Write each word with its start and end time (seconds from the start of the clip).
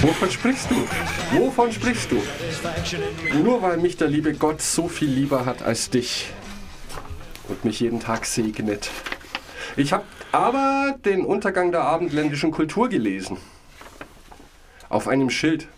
Wovon 0.00 0.30
sprichst 0.30 0.70
du? 0.70 1.38
Wovon 1.38 1.72
sprichst 1.72 2.10
du? 2.10 2.22
Nur 3.42 3.62
weil 3.62 3.78
mich 3.78 3.96
der 3.96 4.08
liebe 4.08 4.34
Gott 4.34 4.60
so 4.60 4.86
viel 4.88 5.08
lieber 5.08 5.46
hat 5.46 5.62
als 5.62 5.88
dich 5.88 6.30
und 7.48 7.64
mich 7.64 7.80
jeden 7.80 8.00
Tag 8.00 8.26
segnet. 8.26 8.90
Ich 9.76 9.92
habe 9.94 10.04
aber 10.30 10.96
den 11.04 11.24
Untergang 11.24 11.72
der 11.72 11.84
abendländischen 11.84 12.50
Kultur 12.50 12.88
gelesen. 12.88 13.38
Auf 14.90 15.08
einem 15.08 15.30
Schild. 15.30 15.68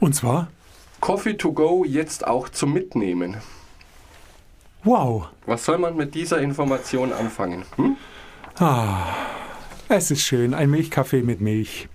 Und 0.00 0.14
zwar? 0.14 0.48
Coffee 1.00 1.34
to 1.34 1.52
go 1.52 1.84
jetzt 1.84 2.26
auch 2.26 2.48
zum 2.50 2.72
Mitnehmen. 2.72 3.38
Wow. 4.84 5.28
Was 5.46 5.64
soll 5.64 5.78
man 5.78 5.96
mit 5.96 6.14
dieser 6.14 6.40
Information 6.40 7.12
anfangen? 7.12 7.64
Hm? 7.76 7.96
Ah, 8.58 9.14
es 9.88 10.10
ist 10.10 10.22
schön, 10.22 10.54
ein 10.54 10.70
Milchkaffee 10.70 11.22
mit 11.22 11.40
Milch. 11.40 11.88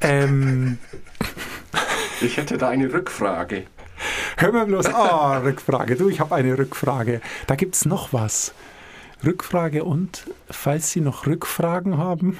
ähm, 0.00 0.78
Ich 2.20 2.36
hätte 2.36 2.58
da 2.58 2.68
eine 2.68 2.92
Rückfrage. 2.92 3.64
hör 4.36 4.52
mal 4.52 4.66
bloß. 4.66 4.86
Ah, 4.86 5.38
Rückfrage. 5.38 5.96
Du, 5.96 6.08
ich 6.08 6.20
habe 6.20 6.34
eine 6.34 6.56
Rückfrage. 6.58 7.20
Da 7.46 7.54
gibt's 7.54 7.84
noch 7.84 8.12
was. 8.12 8.52
Rückfrage 9.24 9.84
und, 9.84 10.26
falls 10.50 10.90
Sie 10.90 11.00
noch 11.00 11.26
Rückfragen 11.26 11.96
haben, 11.98 12.38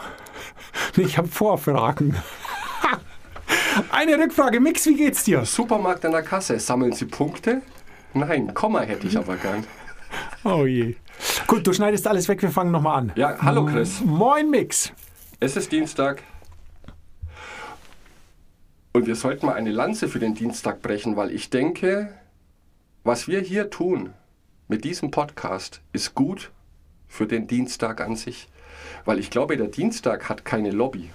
nee, 0.96 1.04
ich 1.04 1.16
habe 1.18 1.28
Vorfragen. 1.28 2.16
Eine 3.90 4.18
Rückfrage. 4.18 4.60
Mix, 4.60 4.86
wie 4.86 4.94
geht's 4.96 5.24
dir? 5.24 5.44
Supermarkt 5.44 6.04
an 6.04 6.12
der 6.12 6.22
Kasse. 6.22 6.60
Sammeln 6.60 6.92
Sie 6.92 7.06
Punkte? 7.06 7.62
Nein, 8.12 8.54
Komma 8.54 8.80
hätte 8.82 9.06
ich 9.08 9.16
aber 9.18 9.36
gern. 9.36 9.64
Oh 10.44 10.64
je. 10.66 10.94
Gut, 11.46 11.66
du 11.66 11.72
schneidest 11.74 12.06
alles 12.06 12.28
weg, 12.28 12.40
wir 12.40 12.50
fangen 12.50 12.70
nochmal 12.70 12.98
an. 12.98 13.12
Ja, 13.16 13.36
hallo 13.40 13.66
Chris. 13.66 14.00
Moin 14.00 14.50
Mix. 14.50 14.92
Es 15.40 15.56
ist 15.56 15.70
Dienstag. 15.72 16.22
Und 18.92 19.06
wir 19.06 19.14
sollten 19.14 19.46
mal 19.46 19.54
eine 19.54 19.70
Lanze 19.70 20.08
für 20.08 20.18
den 20.18 20.34
Dienstag 20.34 20.80
brechen, 20.80 21.16
weil 21.16 21.30
ich 21.30 21.50
denke, 21.50 22.14
was 23.02 23.28
wir 23.28 23.40
hier 23.40 23.68
tun 23.68 24.14
mit 24.68 24.84
diesem 24.84 25.10
Podcast 25.10 25.82
ist 25.92 26.14
gut 26.14 26.50
für 27.08 27.26
den 27.26 27.46
Dienstag 27.46 28.00
an 28.00 28.16
sich. 28.16 28.48
Weil 29.04 29.18
ich 29.18 29.30
glaube, 29.30 29.56
der 29.56 29.68
Dienstag 29.68 30.28
hat 30.28 30.44
keine 30.44 30.70
Lobby. 30.70 31.10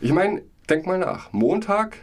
Ich 0.00 0.12
meine, 0.12 0.42
denk 0.68 0.86
mal 0.86 0.98
nach. 0.98 1.32
Montag, 1.32 1.96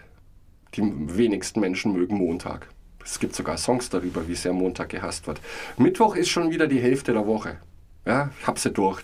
die 0.73 0.81
wenigsten 0.84 1.59
Menschen 1.59 1.94
mögen 1.94 2.17
Montag. 2.17 2.67
Es 3.03 3.19
gibt 3.19 3.36
sogar 3.36 3.58
Songs 3.58 3.89
darüber, 3.89 4.28
wie 4.28 4.36
sehr 4.36 4.53
Montag 4.53 4.89
gehasst 4.89 5.28
wird. 5.28 5.42
Mittwoch 5.78 6.16
ist 6.16 6.30
schon 6.30 6.52
wieder 6.52 6.67
die 6.67 6.81
Hälfte 6.81 7.14
der 7.14 7.25
Woche. 7.25 7.58
Ja, 8.06 8.30
ich 8.39 8.47
hab 8.47 8.59
sie 8.59 8.72
durch. 8.72 9.02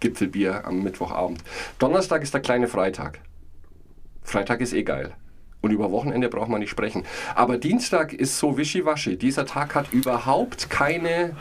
Gipfelbier 0.00 0.64
am 0.64 0.82
Mittwochabend. 0.82 1.42
Donnerstag 1.78 2.22
ist 2.22 2.34
der 2.34 2.40
kleine 2.40 2.68
Freitag. 2.68 3.20
Freitag 4.22 4.60
ist 4.60 4.72
eh 4.72 4.82
geil. 4.82 5.12
Und 5.60 5.72
über 5.72 5.90
Wochenende 5.90 6.28
braucht 6.28 6.48
man 6.48 6.60
nicht 6.60 6.70
sprechen. 6.70 7.04
Aber 7.34 7.58
Dienstag 7.58 8.12
ist 8.12 8.38
so 8.38 8.56
wischiwaschi. 8.56 9.16
Dieser 9.16 9.44
Tag 9.44 9.74
hat 9.74 9.92
überhaupt 9.92 10.70
keine, 10.70 11.36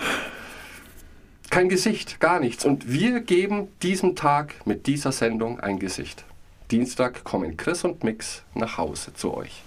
kein 1.50 1.70
Gesicht, 1.70 2.20
gar 2.20 2.40
nichts. 2.40 2.66
Und 2.66 2.92
wir 2.92 3.22
geben 3.22 3.70
diesem 3.82 4.16
Tag 4.16 4.56
mit 4.66 4.88
dieser 4.88 5.14
Sendung 5.14 5.60
ein 5.60 5.80
Gesicht. 5.80 6.26
Dienstag 6.70 7.24
kommen 7.24 7.56
Chris 7.56 7.84
und 7.84 8.04
Mix 8.04 8.44
nach 8.54 8.78
Hause 8.78 9.14
zu 9.14 9.34
euch. 9.34 9.64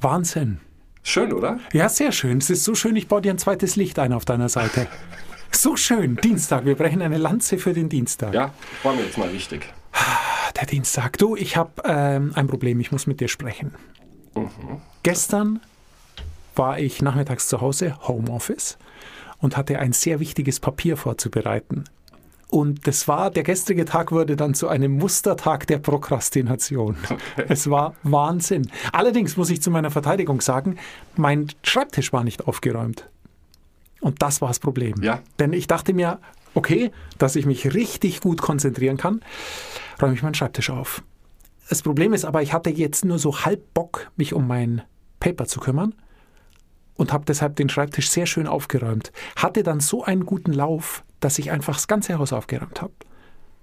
Wahnsinn. 0.00 0.60
Schön, 1.02 1.32
oder? 1.32 1.58
Ja, 1.72 1.88
sehr 1.88 2.12
schön. 2.12 2.38
Es 2.38 2.50
ist 2.50 2.64
so 2.64 2.74
schön, 2.74 2.96
ich 2.96 3.08
baue 3.08 3.22
dir 3.22 3.32
ein 3.32 3.38
zweites 3.38 3.76
Licht 3.76 3.98
ein 3.98 4.12
auf 4.12 4.24
deiner 4.24 4.48
Seite. 4.48 4.86
So 5.54 5.76
schön. 5.76 6.16
Dienstag. 6.16 6.64
Wir 6.64 6.76
brechen 6.76 7.02
eine 7.02 7.18
Lanze 7.18 7.58
für 7.58 7.74
den 7.74 7.90
Dienstag. 7.90 8.32
Ja, 8.32 8.54
war 8.82 8.94
mir 8.94 9.02
jetzt 9.02 9.18
mal 9.18 9.30
wichtig. 9.34 9.70
Der 10.56 10.66
Dienstag. 10.66 11.18
Du, 11.18 11.36
ich 11.36 11.58
habe 11.58 11.70
ähm, 11.84 12.32
ein 12.34 12.46
Problem. 12.46 12.80
Ich 12.80 12.90
muss 12.90 13.06
mit 13.06 13.20
dir 13.20 13.28
sprechen. 13.28 13.74
Gestern 15.02 15.60
war 16.56 16.78
ich 16.78 17.02
nachmittags 17.02 17.48
zu 17.48 17.60
Hause, 17.60 17.96
Homeoffice, 18.08 18.78
und 19.40 19.56
hatte 19.56 19.78
ein 19.78 19.92
sehr 19.92 20.20
wichtiges 20.20 20.58
Papier 20.58 20.96
vorzubereiten. 20.96 21.84
Und 22.52 22.86
das 22.86 23.08
war, 23.08 23.30
der 23.30 23.44
gestrige 23.44 23.86
Tag 23.86 24.12
wurde 24.12 24.36
dann 24.36 24.52
zu 24.52 24.68
einem 24.68 24.98
Mustertag 24.98 25.66
der 25.68 25.78
Prokrastination. 25.78 26.98
Es 27.48 27.70
war 27.70 27.94
Wahnsinn. 28.02 28.70
Allerdings 28.92 29.38
muss 29.38 29.48
ich 29.48 29.62
zu 29.62 29.70
meiner 29.70 29.90
Verteidigung 29.90 30.42
sagen, 30.42 30.76
mein 31.16 31.46
Schreibtisch 31.62 32.12
war 32.12 32.24
nicht 32.24 32.46
aufgeräumt. 32.46 33.08
Und 34.02 34.20
das 34.20 34.42
war 34.42 34.48
das 34.48 34.58
Problem. 34.58 35.02
Ja. 35.02 35.20
Denn 35.38 35.54
ich 35.54 35.66
dachte 35.66 35.94
mir, 35.94 36.18
okay, 36.52 36.90
dass 37.16 37.36
ich 37.36 37.46
mich 37.46 37.72
richtig 37.72 38.20
gut 38.20 38.42
konzentrieren 38.42 38.98
kann, 38.98 39.22
räume 40.02 40.12
ich 40.12 40.22
meinen 40.22 40.34
Schreibtisch 40.34 40.68
auf. 40.68 41.02
Das 41.70 41.80
Problem 41.80 42.12
ist 42.12 42.26
aber, 42.26 42.42
ich 42.42 42.52
hatte 42.52 42.68
jetzt 42.68 43.06
nur 43.06 43.18
so 43.18 43.46
halb 43.46 43.72
Bock, 43.72 44.10
mich 44.16 44.34
um 44.34 44.46
mein 44.46 44.82
Paper 45.20 45.46
zu 45.46 45.58
kümmern 45.58 45.94
und 46.96 47.14
habe 47.14 47.24
deshalb 47.24 47.56
den 47.56 47.70
Schreibtisch 47.70 48.10
sehr 48.10 48.26
schön 48.26 48.46
aufgeräumt. 48.46 49.10
Hatte 49.36 49.62
dann 49.62 49.80
so 49.80 50.04
einen 50.04 50.26
guten 50.26 50.52
Lauf, 50.52 51.02
dass 51.22 51.38
ich 51.38 51.50
einfach 51.50 51.74
das 51.74 51.88
ganze 51.88 52.18
Haus 52.18 52.32
aufgeräumt 52.32 52.82
habe, 52.82 52.92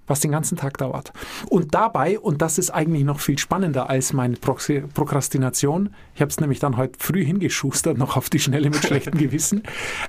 was 0.07 0.21
den 0.21 0.31
ganzen 0.31 0.57
Tag 0.57 0.77
dauert. 0.77 1.13
Und 1.49 1.75
dabei, 1.75 2.19
und 2.19 2.41
das 2.41 2.57
ist 2.57 2.71
eigentlich 2.71 3.03
noch 3.03 3.19
viel 3.19 3.37
spannender 3.37 3.89
als 3.89 4.13
meine 4.13 4.35
Proxi- 4.35 4.87
Prokrastination, 4.87 5.93
ich 6.15 6.21
habe 6.21 6.29
es 6.29 6.39
nämlich 6.39 6.59
dann 6.59 6.77
heute 6.77 6.97
früh 6.97 7.23
hingeschustert, 7.23 7.97
noch 7.97 8.17
auf 8.17 8.29
die 8.29 8.39
Schnelle 8.39 8.69
mit 8.69 8.83
schlechtem 8.83 9.13
Gewissen, 9.17 9.63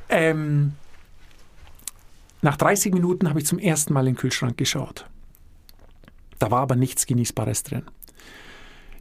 ähm, 0.09 0.73
nach 2.43 2.57
30 2.57 2.95
Minuten 2.95 3.29
habe 3.29 3.41
ich 3.41 3.47
zum 3.47 3.59
ersten 3.59 3.93
Mal 3.93 4.07
in 4.07 4.15
den 4.15 4.19
Kühlschrank 4.19 4.57
geschaut. 4.57 5.05
Da 6.39 6.51
war 6.51 6.61
aber 6.61 6.75
nichts 6.75 7.05
Genießbares 7.05 7.65
drin. 7.65 7.83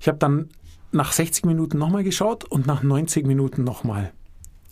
Ich 0.01 0.09
habe 0.09 0.17
dann 0.17 0.49
nach 0.91 1.13
60 1.13 1.45
Minuten 1.45 1.77
nochmal 1.77 2.03
geschaut 2.03 2.43
und 2.43 2.67
nach 2.67 2.83
90 2.83 3.25
Minuten 3.25 3.63
nochmal. 3.63 4.11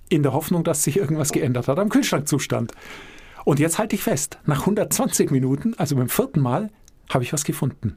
In 0.09 0.23
der 0.23 0.33
Hoffnung, 0.33 0.63
dass 0.63 0.83
sich 0.83 0.97
irgendwas 0.97 1.31
geändert 1.31 1.67
hat 1.67 1.79
am 1.79 1.89
Kühlschrankzustand. 1.89 2.73
Und 3.47 3.59
jetzt 3.61 3.79
halte 3.79 3.95
ich 3.95 4.03
fest, 4.03 4.39
nach 4.45 4.59
120 4.59 5.31
Minuten, 5.31 5.73
also 5.77 5.95
beim 5.95 6.09
vierten 6.09 6.41
Mal, 6.41 6.69
habe 7.09 7.23
ich 7.23 7.31
was 7.31 7.45
gefunden. 7.45 7.95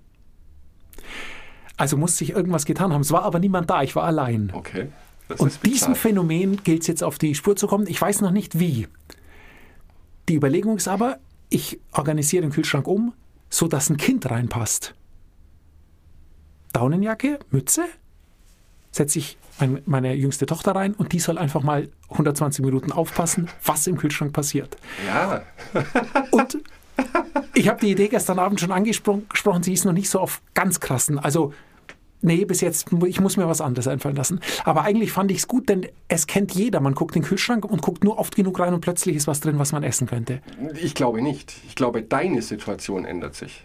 Also 1.76 1.96
muss 1.96 2.16
sich 2.16 2.30
irgendwas 2.30 2.66
getan 2.66 2.92
haben. 2.92 3.00
Es 3.00 3.10
war 3.10 3.24
aber 3.24 3.40
niemand 3.40 3.68
da, 3.68 3.82
ich 3.82 3.96
war 3.96 4.04
allein. 4.04 4.52
Okay. 4.54 4.92
Das 5.26 5.40
Und 5.40 5.66
diesem 5.66 5.96
Phänomen 5.96 6.62
gilt 6.62 6.82
es 6.82 6.86
jetzt 6.86 7.02
auf 7.02 7.18
die 7.18 7.34
Spur 7.34 7.56
zu 7.56 7.66
kommen. 7.66 7.88
Ich 7.88 8.00
weiß 8.00 8.20
noch 8.20 8.30
nicht 8.30 8.60
wie. 8.60 8.86
Die 10.28 10.36
Überlegung 10.36 10.76
ist 10.76 10.86
aber, 10.86 11.18
ich 11.48 11.80
organisiere 11.90 12.42
den 12.42 12.52
Kühlschrank 12.52 12.86
um, 12.86 13.12
so 13.48 13.66
dass 13.66 13.90
ein 13.90 13.96
Kind 13.96 14.30
reinpasst. 14.30 14.94
Daunenjacke, 16.72 17.40
Mütze, 17.50 17.86
setze 18.90 19.18
ich 19.18 19.38
mein, 19.58 19.82
meine 19.86 20.14
jüngste 20.14 20.46
Tochter 20.46 20.72
rein 20.72 20.94
und 20.94 21.12
die 21.12 21.20
soll 21.20 21.38
einfach 21.38 21.62
mal 21.62 21.88
120 22.10 22.64
Minuten 22.64 22.92
aufpassen, 22.92 23.48
was 23.64 23.86
im 23.86 23.96
Kühlschrank 23.96 24.32
passiert. 24.32 24.76
Ja, 25.06 25.42
Und 26.30 26.58
ich 27.54 27.68
habe 27.68 27.80
die 27.80 27.90
Idee 27.90 28.08
gestern 28.08 28.38
Abend 28.38 28.60
schon 28.60 28.72
angesprochen, 28.72 29.26
gesprochen, 29.28 29.62
sie 29.62 29.72
ist 29.72 29.84
noch 29.84 29.92
nicht 29.92 30.10
so 30.10 30.20
auf 30.20 30.42
ganz 30.54 30.80
krassen. 30.80 31.18
Also, 31.18 31.52
nee, 32.20 32.44
bis 32.44 32.60
jetzt, 32.60 32.88
ich 33.06 33.20
muss 33.20 33.36
mir 33.36 33.48
was 33.48 33.60
anderes 33.60 33.88
einfallen 33.88 34.16
lassen. 34.16 34.40
Aber 34.64 34.82
eigentlich 34.82 35.12
fand 35.12 35.30
ich 35.30 35.38
es 35.38 35.48
gut, 35.48 35.68
denn 35.68 35.86
es 36.08 36.26
kennt 36.26 36.52
jeder. 36.52 36.80
Man 36.80 36.94
guckt 36.94 37.16
in 37.16 37.22
den 37.22 37.28
Kühlschrank 37.28 37.64
und 37.64 37.82
guckt 37.82 38.04
nur 38.04 38.18
oft 38.18 38.36
genug 38.36 38.58
rein 38.60 38.74
und 38.74 38.80
plötzlich 38.80 39.16
ist 39.16 39.26
was 39.26 39.40
drin, 39.40 39.58
was 39.58 39.72
man 39.72 39.82
essen 39.82 40.06
könnte. 40.06 40.40
ich 40.74 40.94
glaube 40.94 41.22
nicht. 41.22 41.54
Ich 41.66 41.74
glaube, 41.74 42.02
deine 42.02 42.42
Situation 42.42 43.04
ändert 43.04 43.34
sich. 43.34 43.64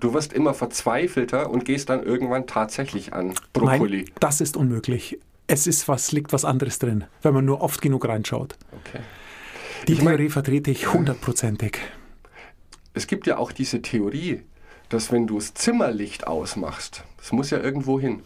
Du 0.00 0.14
wirst 0.14 0.32
immer 0.32 0.54
verzweifelter 0.54 1.50
und 1.50 1.64
gehst 1.64 1.88
dann 1.88 2.02
irgendwann 2.02 2.46
tatsächlich 2.46 3.12
an 3.12 3.34
Brokkoli. 3.52 4.04
Nein, 4.04 4.14
das 4.20 4.40
ist 4.40 4.56
unmöglich. 4.56 5.18
Es 5.48 5.66
ist 5.66 5.88
was, 5.88 6.12
liegt 6.12 6.32
was 6.32 6.44
anderes 6.44 6.78
drin, 6.78 7.04
wenn 7.22 7.34
man 7.34 7.44
nur 7.44 7.62
oft 7.62 7.80
genug 7.82 8.06
reinschaut. 8.06 8.56
Okay. 8.84 9.00
Die 9.88 9.92
Ich 9.94 10.02
mein- 10.02 10.16
Theorie 10.16 10.30
vertrete 10.30 10.70
ich 10.70 10.92
hundertprozentig. 10.92 11.78
Es 12.94 13.06
gibt 13.06 13.26
ja 13.26 13.38
auch 13.38 13.52
diese 13.52 13.80
Theorie, 13.82 14.42
dass 14.88 15.10
wenn 15.12 15.26
du 15.26 15.36
das 15.36 15.54
Zimmerlicht 15.54 16.26
ausmachst, 16.26 17.04
das 17.16 17.32
muss 17.32 17.50
ja 17.50 17.58
irgendwo 17.58 17.98
hin. 17.98 18.22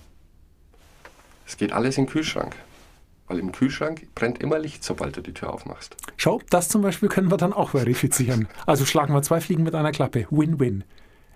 Es 1.46 1.56
geht 1.56 1.72
alles 1.72 1.98
in 1.98 2.04
den 2.06 2.10
Kühlschrank. 2.10 2.54
Weil 3.28 3.38
im 3.38 3.52
Kühlschrank 3.52 4.08
brennt 4.14 4.42
immer 4.42 4.58
Licht, 4.58 4.84
sobald 4.84 5.16
du 5.16 5.22
die 5.22 5.32
Tür 5.32 5.54
aufmachst. 5.54 5.96
Schau, 6.16 6.40
das 6.50 6.68
zum 6.68 6.82
Beispiel 6.82 7.08
können 7.08 7.30
wir 7.30 7.36
dann 7.38 7.52
auch 7.52 7.70
verifizieren. 7.70 8.48
Also 8.66 8.84
schlagen 8.84 9.14
wir 9.14 9.22
zwei 9.22 9.40
Fliegen 9.40 9.62
mit 9.62 9.74
einer 9.74 9.92
Klappe. 9.92 10.26
Win-win. 10.30 10.84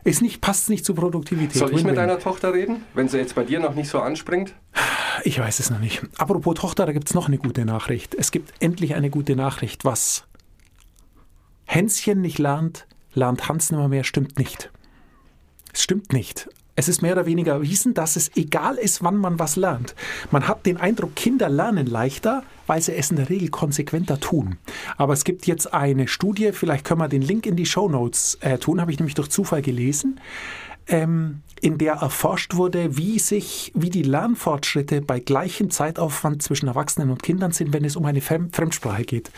Ist 0.06 0.22
nicht, 0.22 0.40
passt 0.40 0.70
nicht 0.70 0.84
zur 0.84 0.94
Produktivität. 0.94 1.56
Soll 1.56 1.74
ich 1.74 1.82
mit 1.82 1.96
deiner 1.96 2.20
Tochter 2.20 2.54
reden, 2.54 2.84
wenn 2.94 3.08
sie 3.08 3.18
jetzt 3.18 3.34
bei 3.34 3.42
dir 3.42 3.58
noch 3.58 3.74
nicht 3.74 3.88
so 3.88 3.98
anspringt? 3.98 4.54
Ich 5.24 5.40
weiß 5.40 5.58
es 5.58 5.68
noch 5.68 5.80
nicht. 5.80 6.00
Apropos 6.16 6.54
Tochter, 6.54 6.86
da 6.86 6.92
gibt 6.92 7.08
es 7.08 7.14
noch 7.14 7.26
eine 7.26 7.38
gute 7.38 7.64
Nachricht. 7.64 8.14
Es 8.14 8.30
gibt 8.30 8.52
endlich 8.60 8.94
eine 8.94 9.10
gute 9.10 9.34
Nachricht. 9.34 9.84
Was 9.84 10.24
Hänschen 11.64 12.20
nicht 12.20 12.38
lernt, 12.38 12.86
lernt 13.14 13.48
Hans 13.48 13.72
nimmer 13.72 13.88
mehr, 13.88 14.04
stimmt 14.04 14.38
nicht. 14.38 14.70
Es 15.72 15.82
stimmt 15.82 16.12
nicht. 16.12 16.48
Es 16.76 16.88
ist 16.88 17.00
mehr 17.00 17.12
oder 17.12 17.26
weniger 17.26 17.54
erwiesen, 17.54 17.94
dass 17.94 18.16
es 18.16 18.30
egal 18.36 18.76
ist, 18.76 19.02
wann 19.02 19.16
man 19.16 19.38
was 19.38 19.56
lernt. 19.56 19.94
Man 20.30 20.46
hat 20.46 20.66
den 20.66 20.76
Eindruck, 20.76 21.16
Kinder 21.16 21.48
lernen 21.48 21.86
leichter, 21.86 22.42
weil 22.66 22.82
sie 22.82 22.94
es 22.94 23.10
in 23.10 23.16
der 23.16 23.30
Regel 23.30 23.48
konsequenter 23.48 24.20
tun. 24.20 24.58
Aber 24.98 25.14
es 25.14 25.24
gibt 25.24 25.46
jetzt 25.46 25.72
eine 25.72 26.06
Studie, 26.06 26.52
vielleicht 26.52 26.84
können 26.84 27.00
wir 27.00 27.08
den 27.08 27.22
Link 27.22 27.46
in 27.46 27.56
die 27.56 27.64
Show 27.64 27.88
Notes 27.88 28.36
äh, 28.42 28.58
tun, 28.58 28.80
habe 28.80 28.92
ich 28.92 28.98
nämlich 28.98 29.14
durch 29.14 29.30
Zufall 29.30 29.62
gelesen, 29.62 30.20
ähm, 30.88 31.40
in 31.62 31.78
der 31.78 31.94
erforscht 31.94 32.54
wurde, 32.56 32.98
wie 32.98 33.18
sich, 33.18 33.72
wie 33.74 33.90
die 33.90 34.02
Lernfortschritte 34.02 35.00
bei 35.00 35.20
gleichem 35.20 35.70
Zeitaufwand 35.70 36.42
zwischen 36.42 36.68
Erwachsenen 36.68 37.10
und 37.10 37.22
Kindern 37.22 37.52
sind, 37.52 37.72
wenn 37.72 37.84
es 37.84 37.96
um 37.96 38.04
eine 38.04 38.20
Fremdsprache 38.20 39.04
geht. 39.04 39.30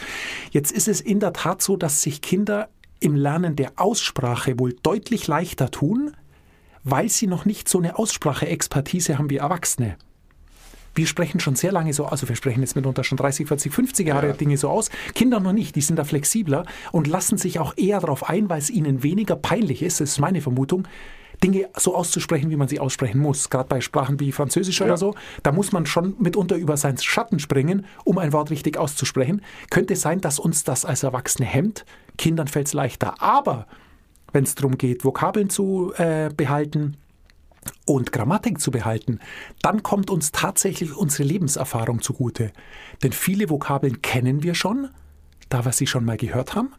Jetzt 0.51 0.73
ist 0.73 0.89
es 0.89 1.01
in 1.01 1.21
der 1.21 1.33
Tat 1.33 1.63
so, 1.63 1.77
dass 1.77 2.03
sich 2.03 2.21
Kinder 2.21 2.69
im 3.01 3.15
Lernen 3.15 3.55
der 3.55 3.73
Aussprache 3.77 4.59
wohl 4.59 4.75
deutlich 4.83 5.29
leichter 5.29 5.71
tun, 5.71 6.17
weil 6.91 7.09
sie 7.09 7.27
noch 7.27 7.45
nicht 7.45 7.69
so 7.69 7.79
eine 7.79 7.99
Aussprache-Expertise 7.99 9.19
haben 9.19 9.31
wie 9.31 9.37
Erwachsene. 9.39 9.97
Wir 10.95 11.07
sprechen 11.07 11.39
schon 11.39 11.55
sehr 11.55 11.71
lange 11.71 11.93
so, 11.93 12.07
also 12.07 12.29
wir 12.29 12.35
sprechen 12.35 12.61
jetzt 12.61 12.75
mitunter 12.75 13.05
schon 13.05 13.19
30, 13.19 13.47
40, 13.47 13.73
50 13.73 14.07
Jahre 14.09 14.29
Ja. 14.29 14.33
Dinge 14.33 14.57
so 14.57 14.69
aus. 14.69 14.91
Kinder 15.15 15.39
noch 15.39 15.53
nicht, 15.53 15.77
die 15.77 15.81
sind 15.81 15.97
da 15.97 16.05
flexibler 16.05 16.65
und 16.91 17.07
lassen 17.07 17.39
sich 17.39 17.61
auch 17.61 17.75
eher 17.77 18.01
darauf 18.01 18.29
ein, 18.29 18.49
weil 18.49 18.59
es 18.59 18.69
ihnen 18.71 19.03
weniger 19.03 19.37
peinlich 19.37 19.83
ist, 19.83 20.01
das 20.01 20.11
ist 20.11 20.19
meine 20.19 20.41
Vermutung, 20.41 20.89
Dinge 21.45 21.69
so 21.77 21.95
auszusprechen, 21.95 22.51
wie 22.51 22.57
man 22.57 22.67
sie 22.67 22.81
aussprechen 22.81 23.21
muss. 23.21 23.49
Gerade 23.49 23.69
bei 23.69 23.81
Sprachen 23.81 24.19
wie 24.19 24.33
Französisch 24.33 24.81
Ja. 24.81 24.87
oder 24.87 24.97
so, 24.97 25.15
da 25.45 25.53
muss 25.53 25.71
man 25.71 25.87
schon 25.87 26.17
mitunter 26.19 26.57
über 26.57 26.77
seinen 26.77 26.99
Schatten 26.99 27.39
springen, 27.39 27.87
um 28.05 28.19
ein 28.19 28.33
Wort 28.33 28.51
richtig 28.51 28.77
auszusprechen. 28.77 29.43
Könnte 29.71 29.95
sein, 29.95 30.21
dass 30.21 30.41
uns 30.41 30.65
das 30.65 30.85
als 30.85 31.05
Erwachsene 31.05 31.47
hemmt. 31.47 31.85
Kindern 32.17 32.49
fällt 32.49 32.67
es 32.67 32.73
leichter. 32.73 33.23
Aber 33.23 33.69
wenn 34.33 34.45
es 34.45 34.55
darum 34.55 34.79
geht, 34.79 35.05
Vokabeln 35.05 35.51
zu 35.51 35.93
äh, 35.97 36.31
behalten 36.35 36.97
und 37.85 38.13
Grammatik 38.13 38.61
zu 38.61 38.71
behalten, 38.71 39.21
dann 39.63 39.83
kommt 39.83 40.11
uns 40.11 40.33
tatsächlich 40.33 40.95
unsere 40.95 41.25
Lebenserfahrung 41.25 42.03
zugute. 42.03 42.53
Denn 43.03 43.13
viele 43.13 43.51
Vokabeln 43.51 44.03
kennen 44.03 44.43
wir 44.43 44.55
schon, 44.55 44.89
da 45.49 45.65
wir 45.65 45.73
sie 45.73 45.87
schon 45.87 46.05
mal 46.05 46.17
gehört 46.17 46.55
haben. 46.55 46.73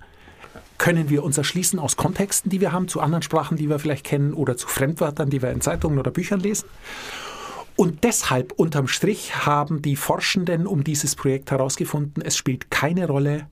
Können 0.77 1.09
wir 1.09 1.23
uns 1.23 1.37
erschließen 1.37 1.77
aus 1.77 1.97
Kontexten, 1.97 2.49
die 2.49 2.61
wir 2.61 2.71
haben, 2.71 2.87
zu 2.87 3.01
anderen 3.01 3.21
Sprachen, 3.21 3.57
die 3.57 3.69
wir 3.69 3.79
vielleicht 3.79 4.05
kennen 4.05 4.33
oder 4.33 4.55
zu 4.55 4.67
Fremdwörtern, 4.67 5.29
die 5.29 5.41
wir 5.41 5.51
in 5.51 5.61
Zeitungen 5.61 5.99
oder 5.99 6.11
Büchern 6.11 6.39
lesen. 6.39 6.69
Und 7.75 8.03
deshalb 8.03 8.53
unterm 8.53 8.87
Strich 8.87 9.45
haben 9.45 9.81
die 9.81 9.95
Forschenden 9.95 10.67
um 10.67 10.83
dieses 10.83 11.15
Projekt 11.15 11.51
herausgefunden, 11.51 12.21
es 12.21 12.35
spielt 12.35 12.71
keine 12.71 13.07
Rolle, 13.07 13.47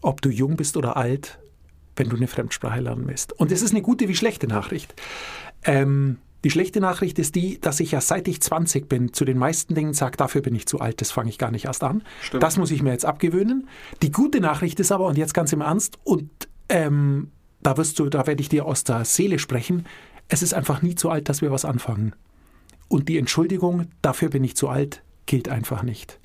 ob 0.00 0.22
du 0.22 0.30
jung 0.30 0.56
bist 0.56 0.76
oder 0.76 0.96
alt, 0.96 1.39
wenn 2.00 2.08
du 2.08 2.16
eine 2.16 2.26
Fremdsprache 2.26 2.80
lernen 2.80 3.06
willst. 3.06 3.38
Und 3.38 3.52
das 3.52 3.60
ist 3.60 3.72
eine 3.72 3.82
gute 3.82 4.08
wie 4.08 4.16
schlechte 4.16 4.46
Nachricht. 4.46 4.94
Ähm, 5.64 6.16
die 6.42 6.50
schlechte 6.50 6.80
Nachricht 6.80 7.18
ist 7.18 7.34
die, 7.34 7.60
dass 7.60 7.78
ich 7.78 7.92
ja 7.92 8.00
seit 8.00 8.26
ich 8.26 8.40
20 8.40 8.88
bin 8.88 9.12
zu 9.12 9.26
den 9.26 9.36
meisten 9.36 9.74
Dingen 9.74 9.92
sage, 9.92 10.16
dafür 10.16 10.40
bin 10.40 10.54
ich 10.54 10.66
zu 10.66 10.80
alt, 10.80 11.02
das 11.02 11.10
fange 11.10 11.28
ich 11.28 11.36
gar 11.36 11.50
nicht 11.50 11.66
erst 11.66 11.84
an. 11.84 12.02
Stimmt. 12.22 12.42
Das 12.42 12.56
muss 12.56 12.70
ich 12.70 12.82
mir 12.82 12.92
jetzt 12.92 13.04
abgewöhnen. 13.04 13.68
Die 14.00 14.10
gute 14.10 14.40
Nachricht 14.40 14.80
ist 14.80 14.90
aber, 14.90 15.06
und 15.06 15.18
jetzt 15.18 15.34
ganz 15.34 15.52
im 15.52 15.60
Ernst, 15.60 15.98
und 16.02 16.30
ähm, 16.70 17.30
da 17.62 17.76
wirst 17.76 17.98
du, 17.98 18.08
da 18.08 18.26
werde 18.26 18.40
ich 18.40 18.48
dir 18.48 18.64
aus 18.64 18.82
der 18.82 19.04
Seele 19.04 19.38
sprechen, 19.38 19.84
es 20.28 20.42
ist 20.42 20.54
einfach 20.54 20.80
nie 20.80 20.94
zu 20.94 21.10
alt, 21.10 21.28
dass 21.28 21.42
wir 21.42 21.50
was 21.50 21.66
anfangen. 21.66 22.14
Und 22.88 23.10
die 23.10 23.18
Entschuldigung, 23.18 23.88
dafür 24.00 24.30
bin 24.30 24.42
ich 24.42 24.56
zu 24.56 24.70
alt, 24.70 25.02
gilt 25.26 25.50
einfach 25.50 25.82
nicht. 25.82 26.18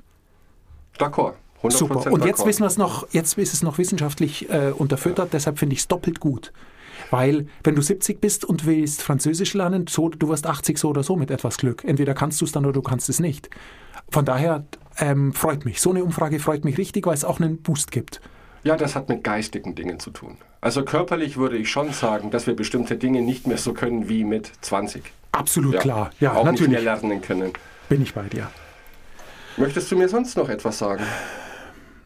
D'accord. 0.98 1.34
100% 1.62 1.70
Super. 1.70 2.12
Und 2.12 2.24
jetzt 2.24 2.44
wissen 2.46 2.62
wir 2.62 2.66
es 2.66 2.78
noch, 2.78 3.06
jetzt 3.12 3.36
ist 3.38 3.54
es 3.54 3.62
noch 3.62 3.78
wissenschaftlich 3.78 4.50
äh, 4.50 4.72
unterfüttert, 4.76 5.32
deshalb 5.32 5.58
finde 5.58 5.74
ich 5.74 5.80
es 5.80 5.88
doppelt 5.88 6.20
gut. 6.20 6.52
Weil, 7.10 7.46
wenn 7.62 7.74
du 7.74 7.82
70 7.82 8.20
bist 8.20 8.44
und 8.44 8.66
willst 8.66 9.02
Französisch 9.02 9.54
lernen, 9.54 9.86
so, 9.88 10.08
du 10.08 10.28
wirst 10.28 10.46
80 10.46 10.78
so 10.78 10.88
oder 10.88 11.02
so 11.02 11.16
mit 11.16 11.30
etwas 11.30 11.58
Glück. 11.58 11.84
Entweder 11.84 12.14
kannst 12.14 12.40
du 12.40 12.44
es 12.44 12.52
dann 12.52 12.64
oder 12.64 12.72
du 12.72 12.82
kannst 12.82 13.08
es 13.08 13.20
nicht. 13.20 13.50
Von 14.10 14.24
daher 14.24 14.64
ähm, 14.98 15.32
freut 15.32 15.64
mich. 15.64 15.80
So 15.80 15.90
eine 15.90 16.02
Umfrage 16.02 16.38
freut 16.38 16.64
mich 16.64 16.78
richtig, 16.78 17.06
weil 17.06 17.14
es 17.14 17.24
auch 17.24 17.40
einen 17.40 17.58
Boost 17.58 17.90
gibt. 17.90 18.20
Ja, 18.64 18.76
das 18.76 18.96
hat 18.96 19.08
mit 19.08 19.22
geistigen 19.22 19.74
Dingen 19.74 20.00
zu 20.00 20.10
tun. 20.10 20.38
Also 20.60 20.84
körperlich 20.84 21.36
würde 21.36 21.56
ich 21.56 21.70
schon 21.70 21.92
sagen, 21.92 22.30
dass 22.30 22.46
wir 22.46 22.56
bestimmte 22.56 22.96
Dinge 22.96 23.22
nicht 23.22 23.46
mehr 23.46 23.58
so 23.58 23.72
können 23.72 24.08
wie 24.08 24.24
mit 24.24 24.50
20. 24.62 25.04
Absolut 25.32 25.78
klar. 25.78 26.10
Ja, 26.18 26.32
auch 26.32 26.50
nicht 26.50 26.60
mehr 26.60 26.80
natürlich 26.80 26.82
lernen 26.82 27.20
können. 27.20 27.52
bin 27.88 28.02
ich 28.02 28.14
bei 28.14 28.24
dir. 28.24 28.50
Möchtest 29.56 29.90
du 29.92 29.96
mir 29.96 30.08
sonst 30.08 30.36
noch 30.36 30.48
etwas 30.48 30.78
sagen? 30.78 31.04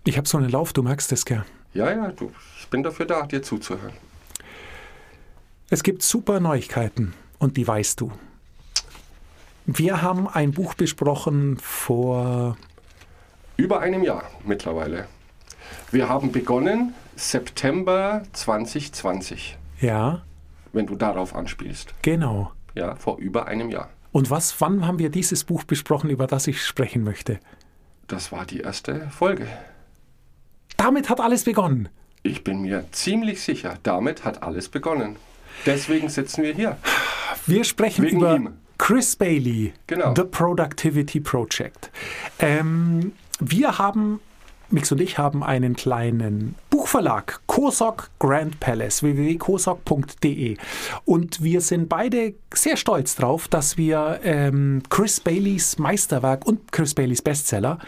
Ich 0.05 0.17
habe 0.17 0.26
so 0.29 0.38
einen 0.38 0.50
Lauf, 0.50 0.73
du 0.73 0.82
merkst 0.82 1.12
es, 1.12 1.25
gell? 1.25 1.44
Ja, 1.75 1.91
ja, 1.91 2.08
du, 2.08 2.32
ich 2.58 2.69
bin 2.69 2.82
dafür 2.82 3.06
da, 3.06 3.26
dir 3.26 3.43
zuzuhören. 3.43 3.93
Es 5.69 5.82
gibt 5.82 6.02
super 6.02 6.41
Neuigkeiten 6.41 7.14
und 7.38 7.56
die 7.56 7.67
weißt 7.67 8.00
du. 8.00 8.11
Wir 9.67 10.02
haben 10.02 10.26
ein 10.26 10.50
Buch 10.52 10.75
besprochen 10.75 11.58
vor 11.58 12.56
Über 13.56 13.81
einem 13.81 14.02
Jahr 14.02 14.25
mittlerweile. 14.44 15.06
Wir 15.93 16.08
haben 16.08 16.32
begonnen 16.32 16.94
September 17.14 18.23
2020, 18.32 19.56
Ja, 19.81 20.23
wenn 20.73 20.87
du 20.87 20.96
darauf 20.96 21.35
anspielst. 21.35 21.94
genau. 22.03 22.53
Ja, 22.75 22.94
vor 22.96 23.19
über 23.19 23.46
einem 23.46 23.69
Jahr. 23.70 23.91
Und 24.12 24.31
was, 24.31 24.61
wann 24.61 24.87
haben 24.87 24.99
wir 24.99 25.11
dieses 25.11 25.44
Buch 25.44 25.64
besprochen, 25.64 26.08
über 26.11 26.26
das 26.26 26.46
ich 26.46 26.64
sprechen 26.64 27.03
möchte? 27.05 27.38
Das 28.08 28.32
war 28.32 28.46
die 28.46 28.61
erste 28.61 29.08
Folge. 29.11 29.46
Damit 30.81 31.11
hat 31.11 31.21
alles 31.21 31.44
begonnen. 31.44 31.91
Ich 32.23 32.43
bin 32.43 32.62
mir 32.62 32.87
ziemlich 32.91 33.43
sicher, 33.43 33.75
damit 33.82 34.25
hat 34.25 34.43
alles 34.43 34.71
begonnen. 34.71 35.17
Deswegen 35.67 36.09
sitzen 36.09 36.43
wir 36.43 36.55
hier. 36.55 36.79
Wir 37.47 37.65
sprechen 37.65 38.06
Wegen 38.06 38.17
über 38.17 38.35
ihm. 38.35 38.49
Chris 38.79 39.15
Bailey, 39.15 39.75
Genau. 39.88 40.15
The 40.17 40.25
Productivity 40.25 41.21
Project. 41.21 41.91
Ähm, 42.38 43.12
wir 43.41 43.77
haben, 43.77 44.21
Mix 44.71 44.91
und 44.91 45.03
ich 45.03 45.19
haben 45.19 45.44
einen 45.44 45.77
kleinen 45.77 46.55
Buchverlag, 46.71 47.41
Kosok 47.47 48.09
Grand 48.19 48.59
Palace, 48.59 49.03
www.kosok.de. 49.03 50.56
Und 51.05 51.43
wir 51.43 51.61
sind 51.61 51.91
beide 51.91 52.32
sehr 52.55 52.79
stolz 52.79 53.17
drauf, 53.17 53.49
dass 53.49 53.77
wir 53.77 54.21
ähm, 54.23 54.82
Chris 54.88 55.21
Baileys 55.21 55.79
Meisterwerk 55.79 56.47
und 56.47 56.73
Chris 56.73 56.94
Baileys 56.94 57.21
Bestseller, 57.21 57.81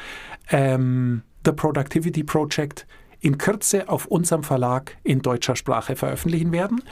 ähm, 0.50 1.22
The 1.44 1.52
Productivity 1.52 2.22
Project, 2.22 2.86
in 3.20 3.38
Kürze 3.38 3.88
auf 3.88 4.06
unserem 4.06 4.42
Verlag 4.42 4.96
in 5.04 5.22
deutscher 5.22 5.54
Sprache 5.54 5.94
veröffentlichen 5.94 6.50
werden. 6.50 6.82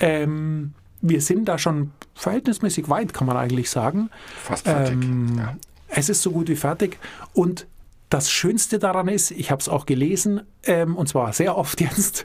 Ähm, 0.00 0.72
wir 1.02 1.20
sind 1.20 1.46
da 1.46 1.58
schon 1.58 1.92
verhältnismäßig 2.14 2.88
weit, 2.88 3.12
kann 3.12 3.26
man 3.26 3.36
eigentlich 3.36 3.70
sagen. 3.70 4.10
Fast 4.42 4.66
fertig. 4.66 4.94
Ähm, 4.94 5.36
ja. 5.36 5.56
Es 5.88 6.08
ist 6.08 6.22
so 6.22 6.30
gut 6.30 6.48
wie 6.48 6.56
fertig. 6.56 6.98
Und 7.34 7.66
das 8.08 8.30
Schönste 8.30 8.78
daran 8.78 9.08
ist, 9.08 9.32
ich 9.32 9.50
habe 9.50 9.60
es 9.60 9.68
auch 9.68 9.84
gelesen, 9.84 10.42
ähm, 10.64 10.96
und 10.96 11.08
zwar 11.08 11.32
sehr 11.32 11.56
oft 11.56 11.80
jetzt, 11.80 12.24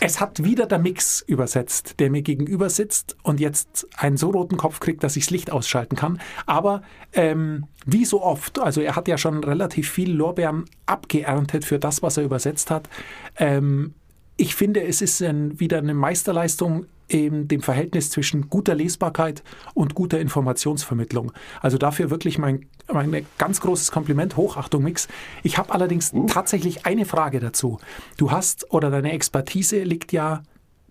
es 0.00 0.20
hat 0.20 0.44
wieder 0.44 0.66
der 0.66 0.78
Mix 0.78 1.20
übersetzt, 1.20 1.98
der 1.98 2.10
mir 2.10 2.22
gegenüber 2.22 2.70
sitzt 2.70 3.16
und 3.22 3.40
jetzt 3.40 3.88
einen 3.96 4.16
so 4.16 4.30
roten 4.30 4.56
Kopf 4.56 4.78
kriegt, 4.80 5.02
dass 5.02 5.16
ich 5.16 5.24
das 5.24 5.30
Licht 5.30 5.50
ausschalten 5.50 5.96
kann. 5.96 6.20
Aber 6.46 6.82
ähm, 7.12 7.66
wie 7.84 8.04
so 8.04 8.22
oft, 8.22 8.60
also 8.60 8.80
er 8.80 8.94
hat 8.94 9.08
ja 9.08 9.18
schon 9.18 9.42
relativ 9.42 9.90
viel 9.90 10.12
Lorbeeren 10.12 10.64
abgeerntet 10.86 11.64
für 11.64 11.78
das, 11.78 12.02
was 12.02 12.16
er 12.16 12.24
übersetzt 12.24 12.70
hat. 12.70 12.88
Ähm, 13.36 13.94
ich 14.36 14.54
finde, 14.54 14.82
es 14.82 15.02
ist 15.02 15.22
ein, 15.22 15.58
wieder 15.58 15.78
eine 15.78 15.94
Meisterleistung 15.94 16.86
in 17.08 17.48
dem 17.48 17.62
Verhältnis 17.62 18.10
zwischen 18.10 18.48
guter 18.48 18.74
Lesbarkeit 18.74 19.42
und 19.74 19.94
guter 19.94 20.20
Informationsvermittlung. 20.20 21.32
Also 21.60 21.78
dafür 21.78 22.10
wirklich 22.10 22.38
mein, 22.38 22.66
mein 22.92 23.26
ganz 23.38 23.60
großes 23.60 23.92
Kompliment, 23.92 24.36
Hochachtung 24.36 24.82
Mix. 24.82 25.08
Ich 25.42 25.58
habe 25.58 25.72
allerdings 25.72 26.12
tatsächlich 26.28 26.86
eine 26.86 27.04
Frage 27.04 27.40
dazu. 27.40 27.78
Du 28.16 28.30
hast 28.30 28.72
oder 28.72 28.90
deine 28.90 29.12
Expertise 29.12 29.82
liegt 29.82 30.12
ja 30.12 30.42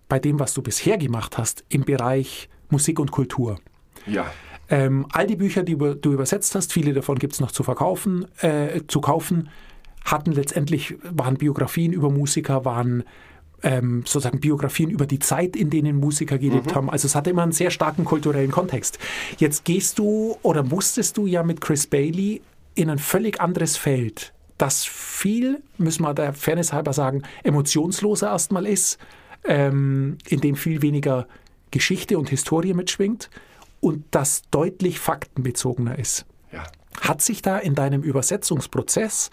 bei 0.07 0.19
dem, 0.19 0.39
was 0.39 0.53
du 0.53 0.61
bisher 0.61 0.97
gemacht 0.97 1.37
hast, 1.37 1.65
im 1.69 1.83
Bereich 1.83 2.49
Musik 2.69 2.99
und 2.99 3.11
Kultur. 3.11 3.59
ja. 4.05 4.25
Ähm, 4.67 5.05
all 5.11 5.27
die 5.27 5.35
Bücher, 5.35 5.61
die 5.61 5.77
du 5.77 6.11
übersetzt 6.11 6.55
hast, 6.55 6.73
viele 6.73 6.93
davon 6.93 7.19
gibt 7.19 7.33
es 7.33 7.39
noch 7.39 7.51
zu 7.51 7.61
verkaufen, 7.61 8.25
äh, 8.39 8.81
zu 8.87 8.99
kaufen, 8.99 9.49
hatten 10.03 10.31
letztendlich, 10.31 10.95
waren 11.03 11.35
Biografien 11.35 11.93
über 11.93 12.09
Musiker, 12.09 12.65
waren 12.65 13.03
ähm, 13.65 14.03
sozusagen 14.05 14.39
Biografien 14.39 14.91
über 14.91 15.07
die 15.07 15.17
Zeit, 15.19 15.55
in 15.55 15.71
denen 15.71 15.97
Musiker 15.97 16.37
gelebt 16.37 16.75
haben. 16.75 16.89
Also 16.89 17.07
es 17.07 17.15
hatte 17.15 17.31
immer 17.31 17.41
einen 17.41 17.51
sehr 17.51 17.71
starken 17.71 18.05
kulturellen 18.05 18.51
Kontext. 18.51 18.99
Jetzt 19.39 19.65
gehst 19.65 19.97
du 19.97 20.37
oder 20.43 20.61
musstest 20.63 21.17
du 21.17 21.25
ja 21.25 21.41
mit 21.41 21.61
Chris 21.61 21.87
Bailey 21.87 22.41
in 22.75 22.91
ein 22.91 22.99
völlig 22.99 23.41
anderes 23.41 23.75
Feld, 23.75 24.33
das 24.59 24.85
viel, 24.85 25.63
müssen 25.77 26.03
wir 26.03 26.13
der 26.13 26.33
Fairness 26.33 26.73
halber 26.73 26.93
sagen, 26.93 27.23
emotionsloser 27.43 28.29
erstmal 28.29 28.67
ist, 28.67 28.99
ähm, 29.45 30.19
in 30.29 30.41
dem 30.41 30.55
viel 30.55 30.81
weniger 30.81 31.27
Geschichte 31.71 32.19
und 32.19 32.29
Historie 32.29 32.73
mitschwingt 32.73 33.29
und 33.81 34.05
das 34.11 34.43
deutlich 34.51 34.99
faktenbezogener 34.99 35.97
ist. 35.97 36.25
ja. 36.53 36.63
Hat 37.01 37.21
sich 37.21 37.41
da 37.41 37.57
in 37.57 37.75
deinem 37.75 38.03
Übersetzungsprozess, 38.03 39.29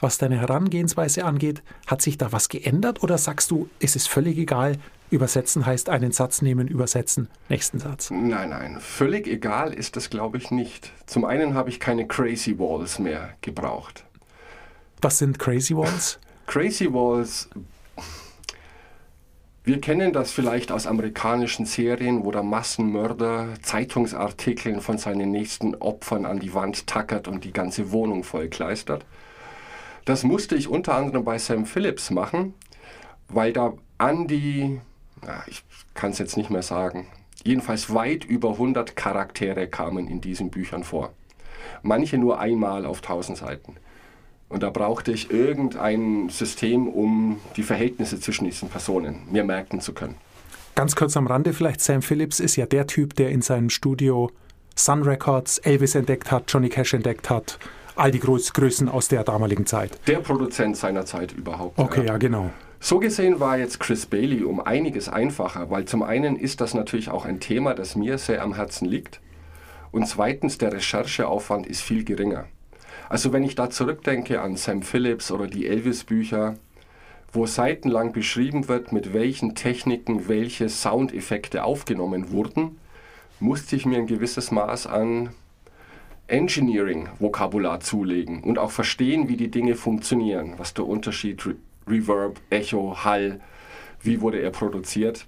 was 0.00 0.18
deine 0.18 0.38
Herangehensweise 0.40 1.24
angeht, 1.24 1.62
hat 1.86 2.02
sich 2.02 2.18
da 2.18 2.32
was 2.32 2.48
geändert 2.48 3.02
oder 3.02 3.18
sagst 3.18 3.50
du, 3.50 3.68
es 3.80 3.96
ist 3.96 4.08
völlig 4.08 4.38
egal, 4.38 4.76
übersetzen 5.10 5.66
heißt 5.66 5.88
einen 5.88 6.12
Satz 6.12 6.42
nehmen, 6.42 6.68
übersetzen, 6.68 7.28
nächsten 7.48 7.78
Satz. 7.78 8.10
Nein, 8.10 8.50
nein, 8.50 8.78
völlig 8.80 9.26
egal 9.26 9.72
ist 9.72 9.96
das, 9.96 10.10
glaube 10.10 10.38
ich, 10.38 10.50
nicht. 10.50 10.92
Zum 11.06 11.24
einen 11.24 11.54
habe 11.54 11.68
ich 11.68 11.80
keine 11.80 12.06
Crazy 12.06 12.58
Walls 12.58 12.98
mehr 12.98 13.34
gebraucht. 13.40 14.04
Was 15.02 15.18
sind 15.18 15.38
Crazy 15.38 15.76
Walls? 15.76 16.18
Crazy 16.46 16.92
Walls, 16.92 17.48
wir 19.62 19.80
kennen 19.80 20.12
das 20.12 20.32
vielleicht 20.32 20.72
aus 20.72 20.86
amerikanischen 20.86 21.66
Serien, 21.66 22.24
wo 22.24 22.30
der 22.30 22.42
Massenmörder 22.42 23.48
Zeitungsartikeln 23.62 24.80
von 24.80 24.96
seinen 24.96 25.30
nächsten 25.30 25.74
Opfern 25.76 26.24
an 26.24 26.40
die 26.40 26.54
Wand 26.54 26.86
tackert 26.86 27.28
und 27.28 27.44
die 27.44 27.52
ganze 27.52 27.92
Wohnung 27.92 28.24
vollkleistert. 28.24 29.04
Das 30.04 30.24
musste 30.24 30.54
ich 30.56 30.68
unter 30.68 30.94
anderem 30.94 31.24
bei 31.24 31.38
Sam 31.38 31.66
Phillips 31.66 32.10
machen, 32.10 32.54
weil 33.28 33.52
da 33.52 33.74
an 33.98 34.26
die, 34.26 34.80
na, 35.22 35.42
ich 35.46 35.62
kann 35.94 36.10
es 36.12 36.18
jetzt 36.18 36.36
nicht 36.36 36.50
mehr 36.50 36.62
sagen, 36.62 37.06
jedenfalls 37.44 37.92
weit 37.94 38.24
über 38.24 38.52
100 38.52 38.96
Charaktere 38.96 39.66
kamen 39.66 40.08
in 40.08 40.20
diesen 40.20 40.50
Büchern 40.50 40.84
vor. 40.84 41.12
Manche 41.82 42.18
nur 42.18 42.40
einmal 42.40 42.86
auf 42.86 42.98
1000 42.98 43.38
Seiten. 43.38 43.76
Und 44.48 44.62
da 44.62 44.70
brauchte 44.70 45.12
ich 45.12 45.30
irgendein 45.30 46.28
System, 46.28 46.88
um 46.88 47.38
die 47.56 47.62
Verhältnisse 47.62 48.18
zwischen 48.18 48.46
diesen 48.46 48.68
Personen 48.68 49.22
mir 49.30 49.44
merken 49.44 49.80
zu 49.80 49.92
können. 49.92 50.16
Ganz 50.74 50.96
kurz 50.96 51.16
am 51.16 51.26
Rande 51.26 51.52
vielleicht, 51.52 51.80
Sam 51.80 52.02
Phillips 52.02 52.40
ist 52.40 52.56
ja 52.56 52.66
der 52.66 52.86
Typ, 52.86 53.14
der 53.14 53.30
in 53.30 53.42
seinem 53.42 53.70
Studio 53.70 54.30
Sun 54.74 55.02
Records, 55.02 55.58
Elvis 55.58 55.94
entdeckt 55.94 56.32
hat, 56.32 56.44
Johnny 56.48 56.68
Cash 56.68 56.94
entdeckt 56.94 57.28
hat, 57.30 57.58
all 58.00 58.10
die 58.10 58.18
Groß 58.18 58.52
Größen 58.54 58.88
aus 58.88 59.08
der 59.08 59.24
damaligen 59.24 59.66
Zeit. 59.66 59.98
Der 60.06 60.18
Produzent 60.18 60.76
seiner 60.76 61.04
Zeit 61.04 61.32
überhaupt. 61.32 61.78
Okay, 61.78 62.06
ja, 62.06 62.16
genau. 62.16 62.50
So 62.80 62.98
gesehen 62.98 63.40
war 63.40 63.58
jetzt 63.58 63.78
Chris 63.78 64.06
Bailey 64.06 64.42
um 64.42 64.58
einiges 64.58 65.10
einfacher, 65.10 65.70
weil 65.70 65.84
zum 65.84 66.02
einen 66.02 66.36
ist 66.36 66.62
das 66.62 66.72
natürlich 66.72 67.10
auch 67.10 67.26
ein 67.26 67.38
Thema, 67.38 67.74
das 67.74 67.94
mir 67.94 68.16
sehr 68.16 68.42
am 68.42 68.54
Herzen 68.54 68.86
liegt 68.86 69.20
und 69.92 70.06
zweitens 70.06 70.56
der 70.56 70.72
Rechercheaufwand 70.72 71.66
ist 71.66 71.82
viel 71.82 72.04
geringer. 72.04 72.46
Also 73.10 73.32
wenn 73.34 73.42
ich 73.42 73.54
da 73.54 73.68
zurückdenke 73.68 74.40
an 74.40 74.56
Sam 74.56 74.82
Phillips 74.82 75.30
oder 75.30 75.46
die 75.46 75.66
Elvis-Bücher, 75.66 76.54
wo 77.32 77.46
seitenlang 77.46 78.12
beschrieben 78.12 78.68
wird, 78.68 78.92
mit 78.92 79.12
welchen 79.12 79.54
Techniken 79.54 80.26
welche 80.28 80.68
Soundeffekte 80.68 81.64
aufgenommen 81.64 82.30
wurden, 82.30 82.78
musste 83.40 83.76
ich 83.76 83.84
mir 83.84 83.98
ein 83.98 84.06
gewisses 84.06 84.50
Maß 84.50 84.86
an 84.86 85.30
Engineering-Vokabular 86.30 87.80
zulegen 87.80 88.42
und 88.42 88.58
auch 88.58 88.70
verstehen, 88.70 89.28
wie 89.28 89.36
die 89.36 89.50
Dinge 89.50 89.74
funktionieren, 89.74 90.54
was 90.56 90.74
der 90.74 90.86
Unterschied 90.86 91.44
Re 91.46 91.54
Reverb, 91.88 92.38
Echo, 92.50 93.04
Hall, 93.04 93.40
wie 94.02 94.20
wurde 94.20 94.38
er 94.38 94.50
produziert. 94.50 95.26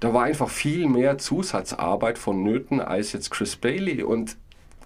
Da 0.00 0.12
war 0.12 0.24
einfach 0.24 0.50
viel 0.50 0.86
mehr 0.86 1.18
Zusatzarbeit 1.18 2.18
vonnöten 2.18 2.80
als 2.80 3.12
jetzt 3.12 3.30
Chris 3.30 3.56
Bailey 3.56 4.02
und 4.02 4.36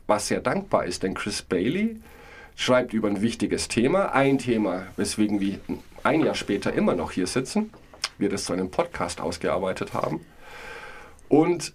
was 0.06 0.28
sehr 0.28 0.40
dankbar 0.40 0.86
ist, 0.86 1.02
denn 1.02 1.14
Chris 1.14 1.42
Bailey 1.42 2.00
schreibt 2.56 2.92
über 2.92 3.08
ein 3.08 3.20
wichtiges 3.20 3.68
Thema, 3.68 4.12
ein 4.12 4.38
Thema, 4.38 4.86
weswegen 4.96 5.40
wir 5.40 5.58
ein 6.02 6.24
Jahr 6.24 6.34
später 6.34 6.72
immer 6.72 6.94
noch 6.94 7.12
hier 7.12 7.26
sitzen, 7.26 7.70
wir 8.18 8.28
das 8.28 8.44
zu 8.44 8.52
einem 8.52 8.70
Podcast 8.70 9.20
ausgearbeitet 9.20 9.92
haben. 9.92 10.24
Und 11.28 11.74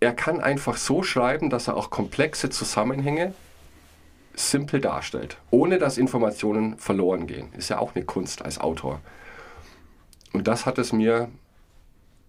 er 0.00 0.12
kann 0.12 0.40
einfach 0.40 0.76
so 0.76 1.02
schreiben, 1.02 1.50
dass 1.50 1.68
er 1.68 1.76
auch 1.76 1.90
komplexe 1.90 2.50
Zusammenhänge 2.50 3.34
simpel 4.34 4.80
darstellt, 4.80 5.36
ohne 5.50 5.78
dass 5.78 5.98
Informationen 5.98 6.78
verloren 6.78 7.26
gehen. 7.26 7.52
Ist 7.52 7.68
ja 7.68 7.78
auch 7.78 7.94
eine 7.94 8.04
Kunst 8.04 8.42
als 8.42 8.58
Autor. 8.58 9.00
Und 10.32 10.48
das 10.48 10.64
hat 10.66 10.78
es 10.78 10.92
mir 10.92 11.28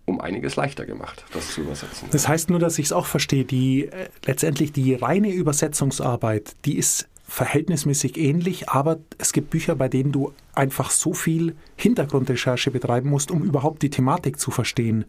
um 0.06 0.20
einiges 0.20 0.56
leichter 0.56 0.86
gemacht, 0.86 1.24
das 1.32 1.54
zu 1.54 1.62
übersetzen. 1.62 2.10
Das 2.12 2.28
heißt 2.28 2.50
nur, 2.50 2.60
dass 2.60 2.80
ich 2.80 2.88
es 2.88 2.92
auch 2.92 3.06
verstehe, 3.06 3.46
die 3.46 3.86
äh, 3.86 4.10
letztendlich 4.26 4.72
die 4.74 4.96
reine 4.96 5.32
Übersetzungsarbeit, 5.32 6.56
die 6.66 6.78
ist 6.78 7.08
verhältnismäßig 7.28 8.18
ähnlich, 8.18 8.68
aber 8.68 8.98
es 9.18 9.32
gibt 9.32 9.52
Bücher, 9.52 9.76
bei 9.76 9.88
denen 9.88 10.12
du 10.12 10.34
einfach 10.54 10.90
so 10.90 11.14
viel 11.14 11.56
Hintergrundrecherche 11.78 12.72
betreiben 12.72 13.10
musst, 13.10 13.32
um 13.32 13.44
überhaupt 13.44 13.84
die 13.84 13.90
Thematik 13.90 14.38
zu 14.38 14.52
verstehen. 14.52 15.06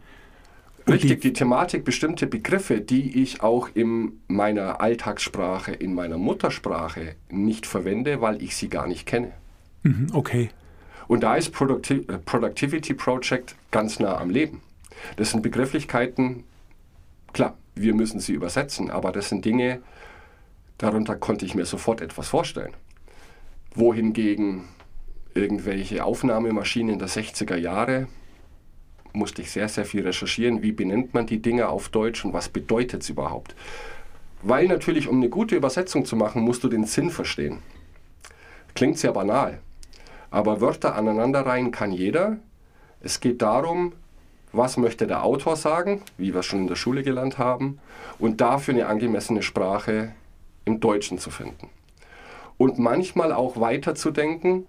Richtig, 0.88 1.20
die, 1.20 1.28
die, 1.28 1.32
Thematik, 1.32 1.84
bestimmte 1.84 2.26
Begriffe, 2.26 2.80
die 2.80 3.22
ich 3.22 3.42
auch 3.42 3.68
in 3.74 4.20
meiner 4.26 4.80
Alltagssprache, 4.80 5.72
in 5.72 5.94
meiner 5.94 6.18
Muttersprache 6.18 7.14
nicht 7.30 7.66
verwende, 7.66 8.20
weil 8.20 8.42
ich 8.42 8.56
sie 8.56 8.68
gar 8.68 8.86
nicht 8.86 9.06
kenne. 9.06 9.32
Mhm, 9.84 10.08
okay. 10.12 10.50
Und 11.06 11.22
da 11.22 11.36
ist 11.36 11.52
Producti 11.52 12.04
äh, 12.08 12.18
Productivity 12.18 12.94
Project 12.94 13.54
ganz 13.70 14.00
nah 14.00 14.18
am 14.18 14.30
Leben. 14.30 14.60
Das 15.16 15.30
sind 15.30 15.42
Begrifflichkeiten, 15.42 16.44
klar, 17.32 17.56
wir 17.74 17.94
müssen 17.94 18.20
sie 18.20 18.32
übersetzen, 18.32 18.90
aber 18.90 19.12
das 19.12 19.28
sind 19.28 19.44
Dinge, 19.44 19.80
Darunter 20.78 21.14
konnte 21.14 21.44
ich 21.44 21.54
mir 21.54 21.64
sofort 21.64 22.00
etwas 22.00 22.26
vorstellen. 22.26 22.72
Wohingegen 23.74 24.64
irgendwelche 25.32 26.04
Aufnahmemaschinen 26.04 26.98
der 26.98 27.08
60er 27.08 27.56
Jahre 27.56 28.08
musste 29.12 29.42
ich 29.42 29.50
sehr, 29.50 29.68
sehr 29.68 29.84
viel 29.84 30.02
recherchieren. 30.02 30.62
Wie 30.62 30.72
benennt 30.72 31.14
man 31.14 31.26
die 31.26 31.40
Dinge 31.40 31.68
auf 31.68 31.88
Deutsch 31.88 32.24
und 32.24 32.32
was 32.32 32.48
bedeutet 32.48 33.02
es 33.02 33.10
überhaupt? 33.10 33.54
Weil 34.42 34.66
natürlich, 34.66 35.08
um 35.08 35.16
eine 35.16 35.28
gute 35.28 35.54
Übersetzung 35.54 36.04
zu 36.04 36.16
machen, 36.16 36.42
musst 36.42 36.64
du 36.64 36.68
den 36.68 36.84
Sinn 36.84 37.10
verstehen. 37.10 37.58
Klingt 38.74 38.98
sehr 38.98 39.12
banal, 39.12 39.60
aber 40.30 40.60
Wörter 40.60 40.96
aneinanderreihen 40.96 41.70
kann 41.70 41.92
jeder. 41.92 42.38
Es 43.00 43.20
geht 43.20 43.42
darum, 43.42 43.92
was 44.52 44.76
möchte 44.76 45.06
der 45.06 45.24
Autor 45.24 45.56
sagen, 45.56 46.02
wie 46.18 46.34
wir 46.34 46.42
schon 46.42 46.60
in 46.60 46.66
der 46.66 46.76
Schule 46.76 47.02
gelernt 47.02 47.38
haben, 47.38 47.78
und 48.18 48.40
dafür 48.40 48.74
eine 48.74 48.86
angemessene 48.86 49.42
Sprache 49.42 50.12
im 50.64 50.80
Deutschen 50.80 51.18
zu 51.18 51.30
finden. 51.30 51.68
Und 52.58 52.78
manchmal 52.78 53.32
auch 53.32 53.60
weiterzudenken, 53.60 54.66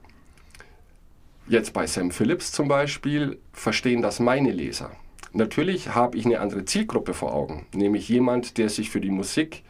jetzt 1.54 1.72
bei 1.72 1.88
Sam 1.88 2.12
Phillips 2.12 2.52
zum 2.52 2.68
Beispiel, 2.68 3.40
verstehen 3.54 4.02
das 4.02 4.20
meine 4.20 4.52
Leser. 4.52 4.92
Natürlich 5.32 5.96
habe 5.96 6.18
ich 6.18 6.26
eine 6.26 6.40
andere 6.40 6.66
Zielgruppe 6.66 7.14
vor 7.14 7.34
Augen, 7.34 7.66
nämlich 7.74 8.10
jemand, 8.10 8.58
der 8.58 8.70
sich 8.70 8.90
für 8.90 9.00
die 9.00 9.12
Musik 9.12 9.64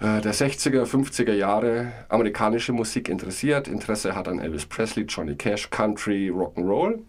äh, 0.00 0.20
der 0.20 0.32
60er, 0.32 0.84
50er 0.84 1.34
Jahre 1.34 1.92
amerikanische 2.08 2.72
Musik 2.72 3.08
interessiert, 3.08 3.68
Interesse 3.68 4.14
hat 4.14 4.28
an 4.28 4.38
Elvis 4.38 4.66
Presley, 4.66 5.04
Johnny 5.04 5.34
Cash, 5.34 5.68
Country, 5.70 6.30
Rock'n'Roll. 6.30 7.00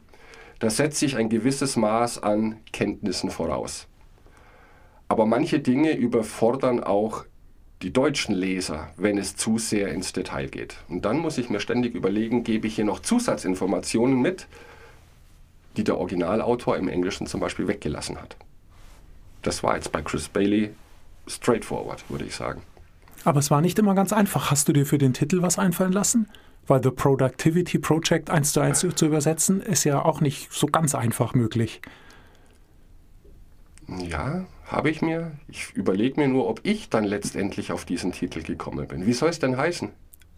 Da 0.59 0.69
setzt 0.69 0.99
sich 0.99 1.15
ein 1.15 1.29
gewisses 1.29 1.75
Maß 1.75 2.21
an 2.21 2.57
Kenntnissen 2.73 3.29
voraus. 3.29 3.87
Aber 5.07 5.25
manche 5.25 5.59
Dinge 5.59 5.95
überfordern 5.95 6.83
auch 6.83 7.25
die 7.81 7.93
deutschen 7.93 8.35
Leser, 8.35 8.89
wenn 8.97 9.17
es 9.17 9.35
zu 9.35 9.57
sehr 9.57 9.89
ins 9.89 10.11
Detail 10.11 10.47
geht. 10.47 10.77
Und 10.89 11.05
dann 11.05 11.19
muss 11.19 11.37
ich 11.37 11.49
mir 11.49 11.59
ständig 11.59 11.95
überlegen, 11.95 12.43
gebe 12.43 12.67
ich 12.67 12.75
hier 12.75 12.85
noch 12.85 12.99
Zusatzinformationen 12.99 14.21
mit, 14.21 14.47
die 15.77 15.83
der 15.83 15.97
Originalautor 15.97 16.75
im 16.75 16.89
Englischen 16.89 17.25
zum 17.25 17.39
Beispiel 17.39 17.67
weggelassen 17.67 18.17
hat. 18.19 18.35
Das 19.41 19.63
war 19.63 19.75
jetzt 19.75 19.91
bei 19.91 20.01
Chris 20.01 20.27
Bailey 20.27 20.71
straightforward, 21.27 22.03
würde 22.09 22.25
ich 22.25 22.35
sagen. 22.35 22.61
Aber 23.23 23.39
es 23.39 23.51
war 23.51 23.61
nicht 23.61 23.79
immer 23.79 23.95
ganz 23.95 24.11
einfach. 24.11 24.51
Hast 24.51 24.67
du 24.67 24.73
dir 24.73 24.85
für 24.85 24.97
den 24.97 25.13
Titel 25.13 25.41
was 25.41 25.57
einfallen 25.57 25.93
lassen? 25.93 26.29
Weil 26.67 26.83
The 26.83 26.91
Productivity 26.91 27.79
Project 27.79 28.29
eins 28.29 28.53
zu 28.53 28.59
eins 28.59 28.79
zu 28.79 29.05
übersetzen, 29.05 29.61
ist 29.61 29.85
ja 29.85 30.03
auch 30.03 30.21
nicht 30.21 30.51
so 30.51 30.67
ganz 30.67 30.95
einfach 30.95 31.33
möglich. 31.33 31.81
Ja, 33.87 34.45
habe 34.69 34.89
ich 34.89 35.01
mir. 35.01 35.31
Ich 35.47 35.71
überlege 35.73 36.19
mir 36.19 36.27
nur, 36.27 36.47
ob 36.47 36.61
ich 36.63 36.89
dann 36.89 37.03
letztendlich 37.03 37.71
auf 37.71 37.85
diesen 37.85 38.11
Titel 38.11 38.41
gekommen 38.41 38.87
bin. 38.87 39.05
Wie 39.05 39.13
soll 39.13 39.29
es 39.29 39.39
denn 39.39 39.57
heißen? 39.57 39.89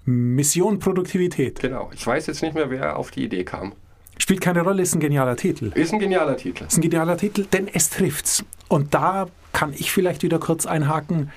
Mission 0.06 0.80
Produktivität. 0.80 1.60
Genau. 1.60 1.92
Ich 1.94 2.06
weiß 2.06 2.28
jetzt 2.28 2.42
nicht 2.42 2.56
mehr, 2.56 2.70
wer 2.70 2.98
auf 2.98 3.12
die 3.12 3.24
Idee 3.24 3.44
kam. 3.44 3.74
Spielt 4.18 4.42
keine 4.42 4.62
Rolle, 4.62 4.82
ist 4.82 4.96
ein 4.96 5.00
genialer 5.00 5.36
Titel. 5.36 5.72
Ist 5.76 5.94
ein 5.94 6.00
genialer 6.00 6.38
Titel. 6.38 6.66
Ist 6.66 6.78
ein 6.78 6.82
genialer 6.82 7.18
Titel, 7.18 7.46
denn 7.46 7.68
es 7.68 7.90
trifft's. 7.90 8.44
Und 8.68 8.94
da 8.94 9.28
kann 9.52 9.74
ich 9.74 9.92
vielleicht 9.92 10.24
wieder 10.24 10.40
kurz 10.40 10.66
einhaken. 10.66 11.32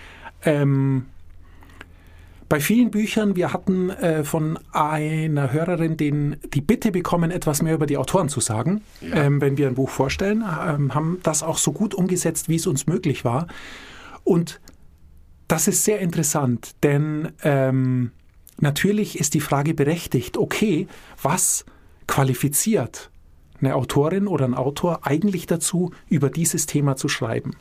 Ähm, 0.45 1.07
bei 2.49 2.61
vielen 2.61 2.91
Büchern, 2.91 3.37
wir 3.37 3.53
hatten 3.53 3.91
äh, 3.91 4.25
von 4.25 4.59
einer 4.73 5.53
Hörerin 5.53 5.97
den, 5.97 6.37
die 6.53 6.61
Bitte 6.61 6.93
bekommen, 6.93 7.31
etwas 7.31 7.63
mehr 7.63 7.75
über 7.75 7.87
die 7.87 7.97
Autoren 7.97 8.29
zu 8.29 8.41
sagen, 8.41 8.83
ja. 9.01 9.25
ähm, 9.25 9.41
wenn 9.41 9.57
wir 9.57 9.67
ein 9.67 9.75
Buch 9.75 9.91
vorstellen, 9.91 10.43
ähm, 10.43 10.95
haben 10.95 11.19
das 11.23 11.43
auch 11.43 11.59
so 11.59 11.73
gut 11.73 11.95
umgesetzt, 11.95 12.49
wie 12.49 12.57
es 12.57 12.67
uns 12.67 12.87
möglich 12.87 13.25
war. 13.25 13.47
Und 14.25 14.61
das 15.49 15.69
ist 15.69 15.85
sehr 15.85 16.01
interessant, 16.01 16.73
denn 16.83 17.33
ähm, 17.43 18.13
natürlich 18.59 19.19
ist 19.19 19.35
die 19.35 19.41
Frage 19.41 19.75
berechtigt, 19.75 20.37
okay, 20.37 20.87
was 21.23 21.65
qualifiziert 22.07 23.11
eine 23.61 23.75
Autorin 23.75 24.27
oder 24.27 24.45
ein 24.45 24.55
Autor 24.55 25.07
eigentlich 25.07 25.47
dazu, 25.47 25.93
über 26.09 26.31
dieses 26.31 26.67
Thema 26.67 26.97
zu 26.97 27.09
schreiben? 27.09 27.53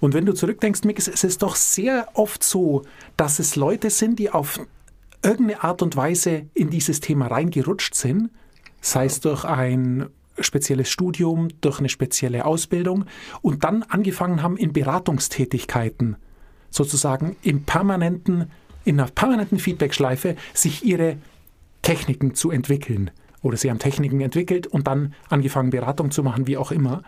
Und 0.00 0.14
wenn 0.14 0.26
du 0.26 0.32
zurückdenkst, 0.32 0.82
Mick, 0.84 0.98
es 0.98 1.08
ist 1.08 1.42
doch 1.42 1.56
sehr 1.56 2.08
oft 2.14 2.42
so, 2.42 2.82
dass 3.16 3.38
es 3.38 3.56
Leute 3.56 3.90
sind, 3.90 4.18
die 4.18 4.30
auf 4.30 4.60
irgendeine 5.22 5.62
Art 5.62 5.82
und 5.82 5.96
Weise 5.96 6.46
in 6.54 6.70
dieses 6.70 7.00
Thema 7.00 7.28
reingerutscht 7.28 7.94
sind, 7.94 8.30
sei 8.80 9.06
es 9.06 9.20
durch 9.20 9.44
ein 9.44 10.06
spezielles 10.38 10.90
Studium, 10.90 11.48
durch 11.60 11.78
eine 11.78 11.88
spezielle 11.88 12.44
Ausbildung 12.44 13.04
und 13.42 13.64
dann 13.64 13.82
angefangen 13.84 14.42
haben 14.42 14.56
in 14.56 14.72
Beratungstätigkeiten, 14.72 16.16
sozusagen 16.70 17.36
im 17.42 17.64
permanenten, 17.64 18.50
in 18.84 18.98
einer 18.98 19.10
permanenten 19.10 19.58
Feedbackschleife, 19.58 20.36
sich 20.54 20.84
ihre 20.84 21.18
Techniken 21.82 22.34
zu 22.34 22.50
entwickeln. 22.50 23.10
Oder 23.42 23.56
sie 23.56 23.70
haben 23.70 23.78
Techniken 23.78 24.20
entwickelt 24.20 24.66
und 24.66 24.86
dann 24.86 25.14
angefangen, 25.28 25.70
Beratung 25.70 26.10
zu 26.10 26.22
machen, 26.22 26.46
wie 26.46 26.56
auch 26.56 26.70
immer. 26.70 27.02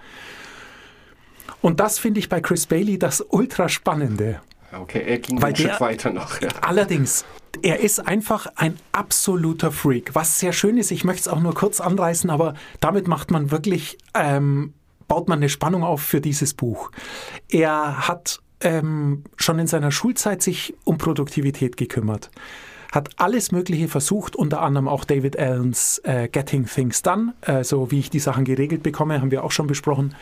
Und 1.65 1.81
das 1.81 1.99
finde 1.99 2.21
ich 2.21 2.29
bei 2.29 2.43
Chris 2.43 2.67
Bailey 2.67 2.99
das 2.99 3.25
ultra 3.31 3.71
spannende. 3.71 4.43
Okay, 4.79 5.03
er 5.07 5.19
ging 5.19 5.41
Weil 5.41 5.53
ein 5.53 5.57
Stück 5.57 5.71
der- 5.71 5.81
weiter 5.81 6.13
noch. 6.13 6.39
Ja. 6.43 6.49
Allerdings, 6.61 7.25
er 7.63 7.81
ist 7.81 8.07
einfach 8.07 8.49
ein 8.57 8.77
absoluter 8.93 9.73
Freak. 9.73 10.15
Was 10.15 10.39
sehr 10.39 10.53
schön 10.53 10.77
ist, 10.77 10.91
ich 10.91 11.05
möchte 11.05 11.23
es 11.23 11.29
auch 11.29 11.41
nur 11.41 11.55
kurz 11.55 11.81
anreißen, 11.81 12.29
aber 12.29 12.53
damit 12.81 13.09
macht 13.09 13.31
man 13.31 13.51
wirklich, 13.51 13.97
ähm, 14.13 14.75
baut 15.09 15.27
man 15.27 15.39
eine 15.39 15.49
Spannung 15.49 15.85
auf 15.85 16.03
für 16.03 16.21
dieses 16.21 16.53
Buch. 16.53 16.91
Er 17.49 18.09
hat 18.09 18.41
ähm, 18.61 19.25
schon 19.37 19.59
in 19.59 19.67
seiner 19.67 19.91
Schulzeit 19.91 20.43
sich 20.43 20.75
um 20.85 20.99
Produktivität 20.99 21.79
gekümmert. 21.79 22.31
Hat 22.93 23.09
alles 23.17 23.53
Mögliche 23.53 23.89
versucht, 23.89 24.37
unter 24.37 24.61
anderem 24.61 24.87
auch 24.87 25.05
David 25.05 25.39
Allens 25.39 25.99
äh, 26.05 26.29
Getting 26.29 26.67
Things 26.67 27.01
Done, 27.01 27.33
äh, 27.41 27.65
so 27.65 27.91
wie 27.91 28.01
ich 28.01 28.11
die 28.11 28.21
Sachen 28.21 28.45
geregelt 28.45 28.83
bekomme, 28.83 29.21
haben 29.23 29.31
wir 29.31 29.45
auch 29.45 29.51
schon 29.51 29.67
besprochen. 29.67 30.15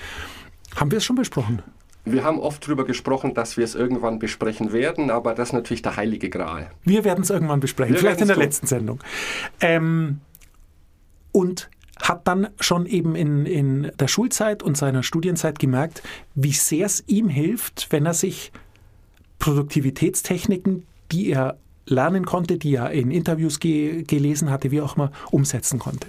Haben 0.76 0.90
wir 0.90 0.98
es 0.98 1.04
schon 1.04 1.16
besprochen? 1.16 1.62
Wir 2.04 2.24
haben 2.24 2.40
oft 2.40 2.66
darüber 2.66 2.84
gesprochen, 2.84 3.32
dass 3.34 3.56
wir 3.56 3.64
es 3.64 3.74
irgendwann 3.74 4.18
besprechen 4.18 4.72
werden, 4.72 5.10
aber 5.10 5.34
das 5.34 5.50
ist 5.50 5.52
natürlich 5.52 5.82
der 5.82 5.96
heilige 5.96 6.30
Gral. 6.30 6.70
Wir 6.84 7.04
werden 7.04 7.22
es 7.22 7.30
irgendwann 7.30 7.60
besprechen, 7.60 7.94
Wir 7.94 8.00
vielleicht 8.00 8.20
in 8.20 8.26
der 8.26 8.36
werden's 8.36 8.60
letzten 8.60 8.66
Sendung. 8.66 8.98
Ähm, 9.60 10.18
und 11.30 11.70
hat 12.00 12.26
dann 12.26 12.48
schon 12.58 12.86
eben 12.86 13.14
in, 13.14 13.46
in 13.46 13.92
der 14.00 14.08
Schulzeit 14.08 14.62
und 14.62 14.76
seiner 14.76 15.04
Studienzeit 15.04 15.60
gemerkt, 15.60 16.02
wie 16.34 16.52
sehr 16.52 16.86
es 16.86 17.04
ihm 17.06 17.28
hilft, 17.28 17.88
wenn 17.90 18.06
er 18.06 18.14
sich 18.14 18.50
Produktivitätstechniken, 19.38 20.84
die 21.12 21.30
er 21.30 21.58
lernen 21.86 22.24
konnte, 22.24 22.58
die 22.58 22.74
er 22.74 22.90
in 22.90 23.10
Interviews 23.10 23.60
ge 23.60 24.02
gelesen 24.02 24.50
hatte, 24.50 24.70
wie 24.70 24.80
auch 24.80 24.96
immer, 24.96 25.12
umsetzen 25.30 25.78
konnte. 25.78 26.08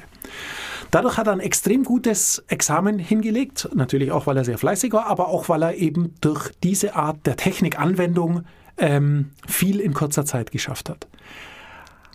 Dadurch 0.94 1.18
hat 1.18 1.26
er 1.26 1.34
ein 1.34 1.40
extrem 1.40 1.84
gutes 1.84 2.44
Examen 2.50 3.00
hingelegt, 3.00 3.68
natürlich 3.74 4.12
auch, 4.12 4.28
weil 4.28 4.38
er 4.38 4.46
sehr 4.46 4.60
fleißig 4.60 4.94
war, 4.94 5.08
aber 5.08 5.28
auch, 5.28 5.50
weil 5.50 5.64
er 5.64 5.74
eben 5.74 6.14
durch 6.22 6.52
diese 6.62 6.96
Art 6.96 7.26
der 7.26 7.36
Technikanwendung 7.36 8.44
ähm, 8.78 9.32
viel 9.48 9.80
in 9.80 9.96
kurzer 9.96 10.24
Zeit 10.24 10.52
geschafft 10.52 10.90
hat. 10.90 11.08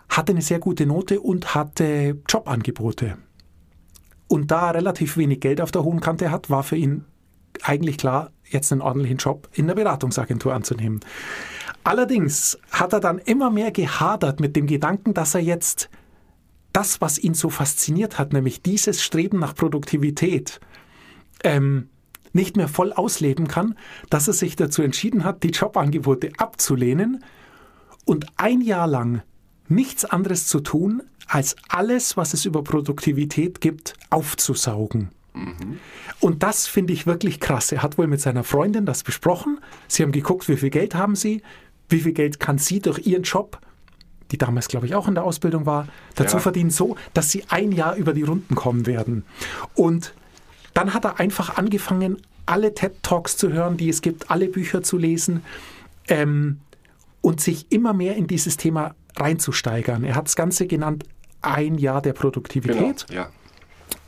Hatte 0.09 0.31
eine 0.31 0.43
sehr 0.43 0.61
gute 0.61 0.87
Note 0.87 1.21
und 1.21 1.57
hatte 1.57 2.23
Jobangebote. 2.29 3.19
Und 4.29 4.53
da 4.53 4.69
er 4.69 4.77
relativ 4.77 5.17
wenig 5.17 5.41
Geld 5.41 5.61
auf 5.61 5.73
der 5.73 5.83
hohen 5.83 5.99
Kante 5.99 6.31
hat, 6.31 6.49
war 6.49 6.63
für 6.63 6.77
ihn 6.77 7.05
eigentlich 7.65 7.99
klar, 7.99 8.31
jetzt 8.45 8.71
einen 8.71 8.81
ordentlichen 8.81 9.17
Job 9.17 9.49
in 9.55 9.67
der 9.67 9.75
Beratungsagentur 9.75 10.55
anzunehmen. 10.55 11.01
Allerdings 11.83 12.57
hat 12.71 12.93
er 12.93 13.01
dann 13.01 13.19
immer 13.19 13.51
mehr 13.51 13.73
gehadert 13.73 14.39
mit 14.39 14.55
dem 14.55 14.69
Gedanken, 14.69 15.15
dass 15.15 15.35
er 15.35 15.41
jetzt 15.41 15.91
das, 16.79 17.01
was 17.01 17.19
ihn 17.19 17.35
so 17.35 17.51
fasziniert 17.51 18.21
hat, 18.21 18.33
nämlich 18.33 18.63
dieses 18.63 19.03
Streben 19.03 19.41
nach 19.41 19.57
Produktivität, 19.57 20.61
ähm, 21.43 21.89
nicht 22.33 22.57
mehr 22.57 22.69
voll 22.69 22.93
ausleben 22.93 23.49
kann, 23.49 23.75
dass 24.11 24.29
er 24.29 24.35
sich 24.35 24.55
dazu 24.55 24.83
entschieden 24.83 25.25
hat, 25.25 25.43
die 25.43 25.49
Jobangebote 25.49 26.31
abzulehnen 26.39 27.25
und 28.05 28.27
ein 28.37 28.61
Jahr 28.61 28.87
lang 28.87 29.23
nichts 29.67 30.05
anderes 30.05 30.47
zu 30.47 30.61
tun, 30.61 31.03
als 31.27 31.57
alles, 31.69 32.17
was 32.17 32.33
es 32.33 32.45
über 32.45 32.63
Produktivität 32.63 33.61
gibt, 33.61 33.95
aufzusaugen. 34.11 35.11
Und 36.21 36.45
das 36.45 36.69
finde 36.69 36.93
ich 36.93 37.09
wirklich 37.09 37.41
krass. 37.41 37.73
Er 37.73 37.83
hat 37.83 37.99
wohl 37.99 38.07
mit 38.07 38.21
seiner 38.21 38.45
Freundin 38.45 38.87
das 38.87 39.03
besprochen. 39.03 39.59
Sie 39.89 40.05
haben 40.05 40.13
geguckt, 40.13 40.49
wie 40.49 40.57
viel 40.57 40.71
Geld 40.71 40.95
haben 40.95 41.17
sie, 41.17 41.43
wie 41.89 41.99
viel 41.99 42.13
Geld 42.13 42.39
kann 42.39 42.59
sie 42.59 42.79
durch 42.79 43.05
ihren 43.05 43.25
Job, 43.25 43.61
die 44.31 44.39
damals, 44.39 44.69
glaube 44.69 44.87
ich, 44.87 44.95
auch 44.95 45.09
in 45.09 45.15
der 45.15 45.25
Ausbildung 45.25 45.67
war, 45.67 45.89
dazu 46.15 46.37
Ja. 46.37 46.41
verdienen, 46.43 46.71
so, 46.71 46.97
dass 47.15 47.31
sie 47.31 47.45
ein 47.49 47.73
Jahr 47.73 47.95
über 47.97 48.13
die 48.13 48.23
Runden 48.23 48.55
kommen 48.55 48.87
werden. 48.87 49.25
Und 49.75 50.15
dann 50.75 50.95
hat 50.95 51.05
er 51.05 51.19
einfach 51.19 51.57
angefangen, 51.57 52.19
alle 52.47 52.75
TED-Talks 52.75 53.37
zu 53.37 53.53
hören, 53.53 53.77
die 53.77 53.89
es 53.89 54.01
gibt, 54.03 54.31
alle 54.31 54.49
Bücher 54.49 54.83
zu 54.83 54.97
lesen 54.97 55.43
ähm, 56.09 56.61
und 57.21 57.41
sich 57.41 57.67
immer 57.71 57.93
mehr 57.93 58.17
in 58.17 58.27
dieses 58.27 58.57
Thema 58.57 58.95
reinzusteigern. 59.17 60.05
Er 60.05 60.15
hat 60.15 60.27
das 60.27 60.37
Ganze 60.37 60.67
genannt, 60.67 61.05
ein 61.43 61.77
Jahr 61.77 62.01
der 62.03 62.13
Genau. 62.13 62.23
Produktivität 62.23 63.07
Ja. 63.11 63.29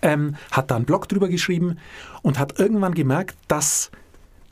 ähm, 0.03 0.37
hat 0.51 0.71
da 0.71 0.77
einen 0.77 0.85
Blog 0.87 1.09
drüber 1.09 1.29
geschrieben 1.29 1.77
und 2.23 2.39
hat 2.39 2.59
irgendwann 2.59 2.95
gemerkt, 2.95 3.37
dass 3.49 3.91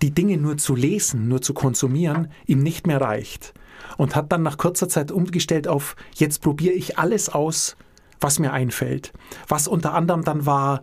die 0.02 0.11
Dinge 0.11 0.37
nur 0.37 0.59
zu 0.59 0.74
lesen, 0.76 1.28
nur 1.28 1.40
zu 1.42 1.54
konsumieren, 1.54 2.31
ihm 2.46 2.62
nicht 2.62 2.87
mehr 2.87 3.00
reicht. 3.00 3.52
Und 3.99 4.17
hat 4.17 4.33
dann 4.33 4.43
nach 4.43 4.57
kurzer 4.57 4.89
Zeit 4.89 5.13
umgestellt 5.13 5.69
auf, 5.69 5.95
jetzt 6.15 6.41
probiere 6.41 6.73
ich 6.73 6.99
alles 6.99 7.29
aus, 7.29 7.77
was 8.21 8.39
mir 8.39 8.53
einfällt. 8.53 9.13
Was 9.49 9.69
unter 9.69 9.93
anderem 9.93 10.25
dann 10.25 10.47
war, 10.47 10.83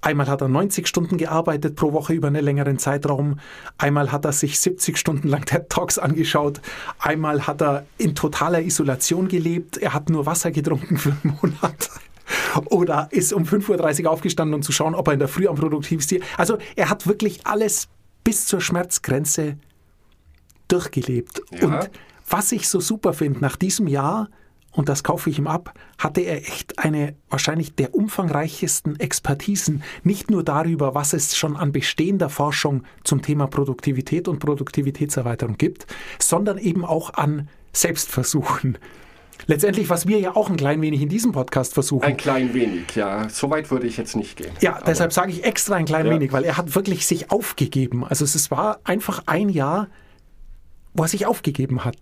einmal 0.00 0.28
hat 0.28 0.40
er 0.40 0.48
90 0.48 0.86
Stunden 0.86 1.16
gearbeitet 1.16 1.76
pro 1.76 1.92
Woche 1.92 2.12
über 2.12 2.28
einen 2.28 2.44
längeren 2.44 2.78
Zeitraum, 2.78 3.40
einmal 3.78 4.12
hat 4.12 4.24
er 4.24 4.32
sich 4.32 4.60
70 4.60 4.96
Stunden 4.96 5.28
lang 5.28 5.44
TED 5.46 5.68
Talks 5.68 5.98
angeschaut, 5.98 6.60
einmal 6.98 7.46
hat 7.46 7.62
er 7.62 7.86
in 7.98 8.14
totaler 8.14 8.60
Isolation 8.62 9.28
gelebt, 9.28 9.78
er 9.78 9.94
hat 9.94 10.10
nur 10.10 10.26
Wasser 10.26 10.50
getrunken 10.50 10.96
für 10.96 11.16
einen 11.22 11.38
Monat 11.40 11.90
oder 12.66 13.08
ist 13.10 13.32
um 13.32 13.44
5.30 13.44 14.04
Uhr 14.04 14.10
aufgestanden, 14.10 14.54
um 14.54 14.62
zu 14.62 14.72
schauen, 14.72 14.94
ob 14.94 15.08
er 15.08 15.14
in 15.14 15.20
der 15.20 15.28
Früh 15.28 15.46
am 15.48 15.56
produktivsten 15.56 16.22
Also 16.36 16.58
er 16.74 16.90
hat 16.90 17.06
wirklich 17.06 17.46
alles 17.46 17.88
bis 18.24 18.46
zur 18.46 18.60
Schmerzgrenze 18.60 19.56
durchgelebt. 20.68 21.42
Ja. 21.52 21.66
Und 21.66 21.90
was 22.28 22.52
ich 22.52 22.68
so 22.68 22.80
super 22.80 23.12
finde, 23.12 23.40
nach 23.40 23.56
diesem 23.56 23.86
Jahr, 23.86 24.28
und 24.72 24.88
das 24.88 25.02
kaufe 25.02 25.30
ich 25.30 25.38
ihm 25.38 25.46
ab, 25.46 25.72
hatte 25.98 26.20
er 26.20 26.36
echt 26.36 26.78
eine 26.78 27.14
wahrscheinlich 27.30 27.74
der 27.74 27.94
umfangreichsten 27.94 29.00
Expertisen, 29.00 29.82
nicht 30.02 30.30
nur 30.30 30.42
darüber, 30.44 30.94
was 30.94 31.12
es 31.14 31.36
schon 31.36 31.56
an 31.56 31.72
bestehender 31.72 32.28
Forschung 32.28 32.82
zum 33.04 33.22
Thema 33.22 33.46
Produktivität 33.46 34.28
und 34.28 34.38
Produktivitätserweiterung 34.38 35.56
gibt, 35.56 35.86
sondern 36.18 36.58
eben 36.58 36.84
auch 36.84 37.14
an 37.14 37.48
Selbstversuchen. 37.72 38.76
Letztendlich, 39.46 39.90
was 39.90 40.06
wir 40.06 40.18
ja 40.18 40.34
auch 40.34 40.50
ein 40.50 40.56
klein 40.56 40.80
wenig 40.80 41.02
in 41.02 41.08
diesem 41.08 41.32
Podcast 41.32 41.74
versuchen. 41.74 42.04
Ein 42.04 42.16
klein 42.16 42.52
wenig, 42.54 42.94
ja. 42.96 43.28
So 43.28 43.50
weit 43.50 43.70
würde 43.70 43.86
ich 43.86 43.96
jetzt 43.96 44.16
nicht 44.16 44.36
gehen. 44.36 44.50
Ja, 44.60 44.80
deshalb 44.84 45.12
sage 45.12 45.30
ich 45.30 45.44
extra 45.44 45.76
ein 45.76 45.84
klein 45.84 46.06
Ja. 46.06 46.12
wenig, 46.12 46.32
weil 46.32 46.44
er 46.44 46.56
hat 46.56 46.74
wirklich 46.74 47.06
sich 47.06 47.30
aufgegeben. 47.30 48.04
Also 48.04 48.24
es 48.24 48.50
war 48.50 48.80
einfach 48.84 49.22
ein 49.26 49.48
Jahr, 49.50 49.88
wo 50.96 51.02
er 51.04 51.08
sich 51.08 51.26
aufgegeben 51.26 51.84
hat. 51.84 51.96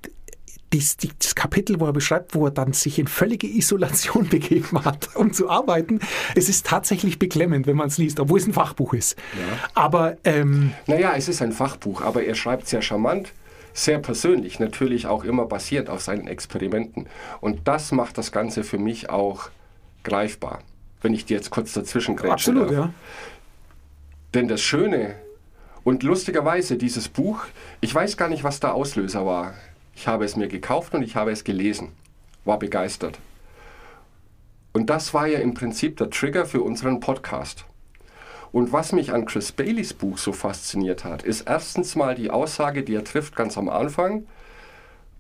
Dies, 0.73 0.97
die- 0.97 1.11
das 1.19 1.35
Kapitel, 1.37 1.79
wo 1.79 1.87
er 1.87 1.93
beschreibt, 1.93 2.35
wo 2.35 2.47
er 2.47 2.51
dann 2.51 2.73
sich 2.73 2.99
in 2.99 3.07
völlige 3.07 3.47
Isolation 3.47 4.29
begeben 4.31 4.85
hat, 4.85 5.15
um 5.15 5.33
zu 5.33 5.49
arbeiten, 5.49 6.01
es 6.35 6.49
ist 6.49 6.67
tatsächlich 6.67 7.19
beklemmend, 7.19 7.67
wenn 7.67 7.77
man 7.77 7.87
es 7.89 7.99
liest, 7.99 8.19
obwohl 8.19 8.39
es 8.41 8.47
ein 8.47 8.53
Fachbuch 8.53 8.93
ist. 8.95 9.17
Aber 9.75 10.17
ähm, 10.25 10.73
Naja, 10.87 11.15
es 11.17 11.29
ist 11.29 11.43
ein 11.43 11.53
Fachbuch, 11.53 12.03
aber 12.03 12.25
er 12.25 12.35
schreibt 12.35 12.67
sehr 12.67 12.83
charmant, 12.83 13.33
sehr 13.73 13.99
persönlich, 14.01 14.59
natürlich 14.59 15.07
auch 15.07 15.23
immer 15.25 15.47
basiert 15.47 15.89
auf 15.91 16.01
seinen 16.01 16.27
Experimenten. 16.27 17.07
Und 17.41 17.69
das 17.69 17.93
macht 17.93 18.19
das 18.19 18.33
Ganze 18.33 18.65
für 18.65 18.79
mich 18.79 19.11
auch 19.11 19.51
greifbar. 20.03 20.61
Wenn 21.03 21.15
ich 21.15 21.25
dir 21.25 21.37
jetzt 21.37 21.51
kurz 21.51 21.73
dazwischen 21.73 22.17
grätschen 22.17 22.57
absolut, 22.59 22.71
darf. 22.71 22.73
ja. 22.87 22.95
Denn 24.35 24.49
das 24.49 24.61
Schöne 24.61 25.15
und 25.85 26.03
lustigerweise 26.03 26.77
dieses 26.77 27.09
Buch, 27.09 27.45
ich 27.81 27.95
weiß 27.95 28.17
gar 28.17 28.29
nicht, 28.29 28.43
was 28.43 28.59
der 28.59 28.75
Auslöser 28.75 29.27
war. 29.27 29.55
Ich 29.95 30.09
habe 30.09 30.25
es 30.25 30.35
mir 30.35 30.49
gekauft 30.49 30.95
und 30.95 31.03
ich 31.03 31.15
habe 31.15 31.31
es 31.31 31.45
gelesen, 31.45 31.93
war 32.45 32.59
begeistert. 32.59 33.19
Und 34.73 34.91
das 34.91 35.15
war 35.15 35.27
ja 35.27 35.39
im 35.39 35.55
Prinzip 35.55 35.99
der 35.99 36.11
Trigger 36.11 36.47
für 36.47 36.63
unseren 36.63 37.01
Podcast. 37.01 37.67
Und 38.51 38.73
was 38.73 38.93
mich 38.93 39.13
an 39.13 39.27
Chris 39.27 39.53
Baileys 39.53 39.93
Buch 39.93 40.17
so 40.17 40.33
fasziniert 40.33 41.05
hat, 41.05 41.23
ist 41.23 41.43
erstens 41.43 41.97
mal 41.97 42.15
die 42.15 42.31
Aussage, 42.31 42.83
die 42.83 42.95
er 42.95 43.05
trifft 43.05 43.37
ganz 43.37 43.59
am 43.59 43.69
Anfang. 43.69 44.27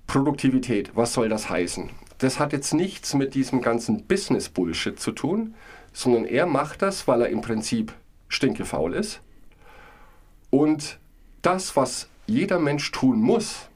Produktivität, 0.06 0.92
was 0.94 1.12
soll 1.12 1.28
das 1.28 1.50
heißen? 1.50 1.90
Das 2.18 2.38
hat 2.38 2.52
jetzt 2.52 2.72
nichts 2.74 3.12
mit 3.14 3.34
diesem 3.34 3.60
ganzen 3.60 4.04
Business-Bullshit 4.06 4.98
zu 4.98 5.12
tun, 5.12 5.54
sondern 5.92 6.24
er 6.24 6.46
macht 6.46 6.80
das, 6.82 7.06
weil 7.06 7.22
er 7.22 7.28
im 7.28 7.42
Prinzip 7.42 7.92
stinkefaul 8.28 8.94
ist. 8.94 9.20
Und 10.54 11.00
das, 11.42 11.74
was 11.74 12.08
jeder 12.28 12.60
Mensch 12.60 12.92
tun 12.92 13.20
muss, 13.20 13.68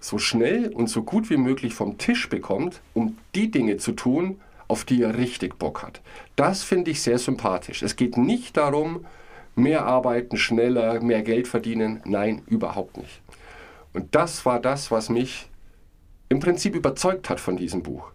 so 0.00 0.18
schnell 0.18 0.72
und 0.72 0.88
so 0.88 1.04
gut 1.04 1.30
wie 1.30 1.36
möglich 1.36 1.74
vom 1.74 1.96
Tisch 1.96 2.28
bekommt, 2.28 2.80
um 2.92 3.18
die 3.36 3.52
Dinge 3.52 3.76
zu 3.76 3.92
tun, 3.92 4.40
auf 4.66 4.82
die 4.84 5.00
er 5.00 5.16
richtig 5.16 5.60
Bock 5.60 5.84
hat. 5.84 6.00
Das 6.34 6.64
finde 6.64 6.90
ich 6.90 7.02
sehr 7.02 7.20
sympathisch. 7.20 7.84
Es 7.84 7.94
geht 7.94 8.16
nicht 8.16 8.56
darum, 8.56 9.06
mehr 9.54 9.86
arbeiten, 9.86 10.38
schneller, 10.38 11.00
mehr 11.00 11.22
Geld 11.22 11.46
verdienen. 11.46 12.00
Nein, 12.04 12.42
überhaupt 12.48 12.96
nicht. 12.96 13.20
Und 13.92 14.12
das 14.16 14.44
war 14.44 14.58
das, 14.58 14.90
was 14.90 15.08
mich 15.08 15.48
im 16.28 16.40
Prinzip 16.40 16.74
überzeugt 16.74 17.30
hat 17.30 17.38
von 17.38 17.56
diesem 17.56 17.84
Buch. 17.84 18.10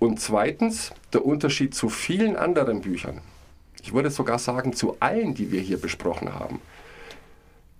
Und 0.00 0.18
zweitens 0.18 0.90
der 1.12 1.24
Unterschied 1.24 1.72
zu 1.72 1.88
vielen 1.88 2.34
anderen 2.34 2.80
Büchern. 2.80 3.20
ich 3.80 3.92
würde 3.92 4.10
sogar 4.10 4.40
sagen 4.40 4.72
zu 4.72 4.96
allen, 4.98 5.34
die 5.34 5.52
wir 5.52 5.60
hier 5.60 5.80
besprochen 5.80 6.34
haben. 6.34 6.60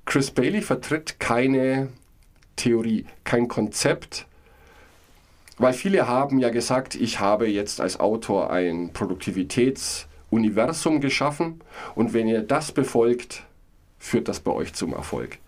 Chris 0.05 0.31
Bailey 0.31 0.63
vertritt 0.63 1.21
keine 1.21 1.89
Theorie, 2.57 3.07
kein 3.25 3.49
Konzept, 3.49 4.27
weil 5.59 5.73
viele 5.73 6.09
haben 6.09 6.39
ja 6.39 6.51
gesagt, 6.51 6.95
ich 6.95 7.21
habe 7.21 7.49
jetzt 7.49 7.81
als 7.81 8.01
Autor 8.01 8.51
ein 8.51 8.93
Produktivitätsuniversum 8.93 11.01
geschaffen 11.01 11.61
und 11.95 12.13
wenn 12.13 12.29
ihr 12.29 12.43
das 12.43 12.73
befolgt, 12.73 13.45
führt 13.99 14.29
das 14.29 14.41
bei 14.41 14.51
euch 14.51 14.75
zum 14.75 14.93
Erfolg. 14.93 15.39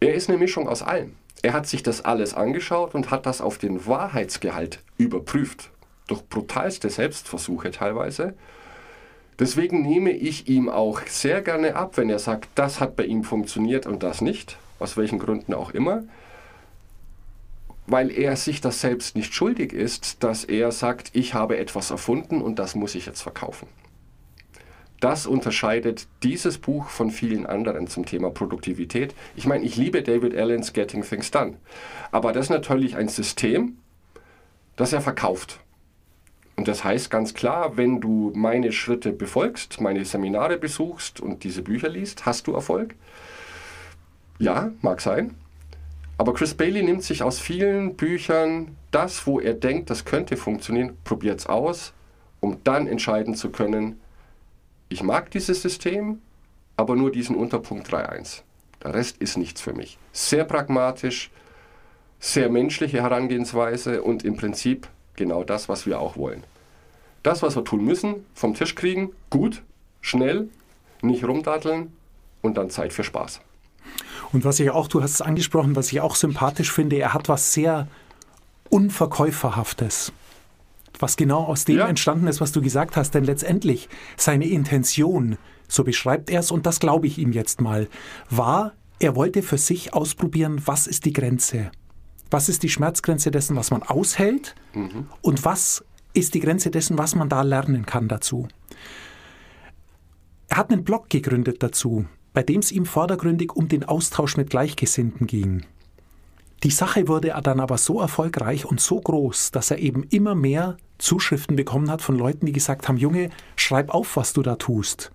Er 0.00 0.14
ist 0.14 0.28
eine 0.28 0.38
Mischung 0.38 0.68
aus 0.68 0.82
allem. 0.82 1.16
Er 1.42 1.52
hat 1.52 1.66
sich 1.66 1.82
das 1.82 2.04
alles 2.04 2.34
angeschaut 2.34 2.94
und 2.94 3.10
hat 3.10 3.26
das 3.26 3.40
auf 3.40 3.58
den 3.58 3.86
Wahrheitsgehalt 3.86 4.80
überprüft. 4.96 5.70
Durch 6.06 6.22
brutalste 6.22 6.88
Selbstversuche 6.88 7.70
teilweise. 7.70 8.34
Deswegen 9.38 9.82
nehme 9.82 10.10
ich 10.10 10.48
ihm 10.48 10.68
auch 10.68 11.00
sehr 11.06 11.42
gerne 11.42 11.76
ab, 11.76 11.96
wenn 11.96 12.10
er 12.10 12.18
sagt, 12.18 12.48
das 12.56 12.80
hat 12.80 12.96
bei 12.96 13.04
ihm 13.04 13.22
funktioniert 13.22 13.86
und 13.86 14.02
das 14.02 14.20
nicht, 14.20 14.58
aus 14.80 14.96
welchen 14.96 15.18
Gründen 15.20 15.54
auch 15.54 15.70
immer, 15.70 16.02
weil 17.86 18.10
er 18.10 18.36
sich 18.36 18.60
das 18.60 18.80
selbst 18.80 19.14
nicht 19.16 19.32
schuldig 19.32 19.72
ist, 19.72 20.22
dass 20.24 20.44
er 20.44 20.72
sagt, 20.72 21.10
ich 21.14 21.34
habe 21.34 21.56
etwas 21.56 21.90
erfunden 21.90 22.42
und 22.42 22.58
das 22.58 22.74
muss 22.74 22.94
ich 22.94 23.06
jetzt 23.06 23.22
verkaufen. 23.22 23.68
Das 25.00 25.26
unterscheidet 25.26 26.08
dieses 26.24 26.58
Buch 26.58 26.88
von 26.88 27.12
vielen 27.12 27.46
anderen 27.46 27.86
zum 27.86 28.04
Thema 28.04 28.30
Produktivität. 28.30 29.14
Ich 29.36 29.46
meine, 29.46 29.64
ich 29.64 29.76
liebe 29.76 30.02
David 30.02 30.36
Allen's 30.36 30.72
Getting 30.72 31.04
Things 31.04 31.30
Done. 31.30 31.54
Aber 32.10 32.32
das 32.32 32.46
ist 32.46 32.50
natürlich 32.50 32.96
ein 32.96 33.08
System, 33.08 33.78
das 34.74 34.92
er 34.92 35.00
verkauft. 35.00 35.60
Und 36.58 36.66
das 36.66 36.82
heißt 36.82 37.08
ganz 37.08 37.34
klar, 37.34 37.76
wenn 37.76 38.00
du 38.00 38.32
meine 38.34 38.72
Schritte 38.72 39.12
befolgst, 39.12 39.80
meine 39.80 40.04
Seminare 40.04 40.58
besuchst 40.58 41.20
und 41.20 41.44
diese 41.44 41.62
Bücher 41.62 41.88
liest, 41.88 42.26
hast 42.26 42.48
du 42.48 42.52
Erfolg. 42.52 42.96
Ja, 44.40 44.72
mag 44.82 45.00
sein. 45.00 45.36
Aber 46.16 46.34
Chris 46.34 46.54
Bailey 46.54 46.82
nimmt 46.82 47.04
sich 47.04 47.22
aus 47.22 47.38
vielen 47.38 47.94
Büchern 47.94 48.76
das, 48.90 49.24
wo 49.24 49.38
er 49.38 49.54
denkt, 49.54 49.88
das 49.88 50.04
könnte 50.04 50.36
funktionieren, 50.36 50.96
probiert 51.04 51.38
es 51.38 51.46
aus, 51.46 51.92
um 52.40 52.56
dann 52.64 52.88
entscheiden 52.88 53.36
zu 53.36 53.50
können, 53.50 54.00
ich 54.88 55.04
mag 55.04 55.30
dieses 55.30 55.62
System, 55.62 56.20
aber 56.76 56.96
nur 56.96 57.12
diesen 57.12 57.36
Unterpunkt 57.36 57.86
3.1. 57.88 58.42
Der 58.82 58.94
Rest 58.94 59.18
ist 59.18 59.36
nichts 59.36 59.60
für 59.60 59.74
mich. 59.74 59.96
Sehr 60.10 60.42
pragmatisch, 60.42 61.30
sehr 62.18 62.50
menschliche 62.50 63.00
Herangehensweise 63.00 64.02
und 64.02 64.24
im 64.24 64.36
Prinzip 64.36 64.88
genau 65.18 65.44
das, 65.44 65.68
was 65.68 65.84
wir 65.84 66.00
auch 66.00 66.16
wollen. 66.16 66.42
Das, 67.22 67.42
was 67.42 67.56
wir 67.56 67.64
tun 67.64 67.84
müssen, 67.84 68.24
vom 68.34 68.54
Tisch 68.54 68.74
kriegen, 68.74 69.10
gut, 69.28 69.62
schnell, 70.00 70.48
nicht 71.02 71.24
rumdatteln 71.24 71.92
und 72.40 72.56
dann 72.56 72.70
Zeit 72.70 72.92
für 72.94 73.04
Spaß. 73.04 73.40
Und 74.32 74.44
was 74.44 74.60
ich 74.60 74.70
auch, 74.70 74.88
du 74.88 75.02
hast 75.02 75.14
es 75.14 75.22
angesprochen, 75.22 75.76
was 75.76 75.92
ich 75.92 76.00
auch 76.00 76.14
sympathisch 76.14 76.72
finde, 76.72 76.96
er 76.96 77.12
hat 77.12 77.28
was 77.28 77.52
sehr 77.52 77.86
Unverkäuferhaftes 78.70 80.12
was 81.00 81.16
genau 81.16 81.44
aus 81.44 81.64
dem 81.64 81.78
ja. 81.78 81.88
entstanden 81.88 82.26
ist, 82.26 82.40
was 82.40 82.52
du 82.52 82.60
gesagt 82.60 82.96
hast. 82.96 83.14
Denn 83.14 83.24
letztendlich 83.24 83.88
seine 84.16 84.46
Intention, 84.46 85.38
so 85.68 85.84
beschreibt 85.84 86.30
er 86.30 86.40
es, 86.40 86.50
und 86.50 86.66
das 86.66 86.80
glaube 86.80 87.06
ich 87.06 87.18
ihm 87.18 87.32
jetzt 87.32 87.60
mal, 87.60 87.88
war, 88.30 88.72
er 88.98 89.14
wollte 89.14 89.42
für 89.42 89.58
sich 89.58 89.94
ausprobieren, 89.94 90.62
was 90.64 90.86
ist 90.86 91.04
die 91.04 91.12
Grenze? 91.12 91.70
Was 92.30 92.48
ist 92.48 92.62
die 92.62 92.68
Schmerzgrenze 92.68 93.30
dessen, 93.30 93.56
was 93.56 93.70
man 93.70 93.82
aushält? 93.82 94.54
Mhm. 94.74 95.06
Und 95.22 95.44
was 95.44 95.84
ist 96.14 96.34
die 96.34 96.40
Grenze 96.40 96.70
dessen, 96.70 96.98
was 96.98 97.14
man 97.14 97.28
da 97.28 97.42
lernen 97.42 97.86
kann 97.86 98.08
dazu? 98.08 98.48
Er 100.48 100.58
hat 100.58 100.70
einen 100.70 100.84
Blog 100.84 101.10
gegründet 101.10 101.62
dazu, 101.62 102.06
bei 102.32 102.42
dem 102.42 102.60
es 102.60 102.72
ihm 102.72 102.86
vordergründig 102.86 103.54
um 103.54 103.68
den 103.68 103.84
Austausch 103.84 104.36
mit 104.36 104.50
Gleichgesinnten 104.50 105.26
ging. 105.26 105.64
Die 106.64 106.70
Sache 106.70 107.06
wurde 107.06 107.38
dann 107.42 107.60
aber 107.60 107.78
so 107.78 108.00
erfolgreich 108.00 108.64
und 108.64 108.80
so 108.80 109.00
groß, 109.00 109.52
dass 109.52 109.70
er 109.70 109.78
eben 109.78 110.02
immer 110.04 110.34
mehr 110.34 110.76
Zuschriften 110.98 111.54
bekommen 111.54 111.90
hat 111.90 112.02
von 112.02 112.18
Leuten, 112.18 112.46
die 112.46 112.52
gesagt 112.52 112.88
haben, 112.88 112.96
Junge, 112.96 113.30
schreib 113.54 113.90
auf, 113.90 114.16
was 114.16 114.32
du 114.32 114.42
da 114.42 114.56
tust. 114.56 115.12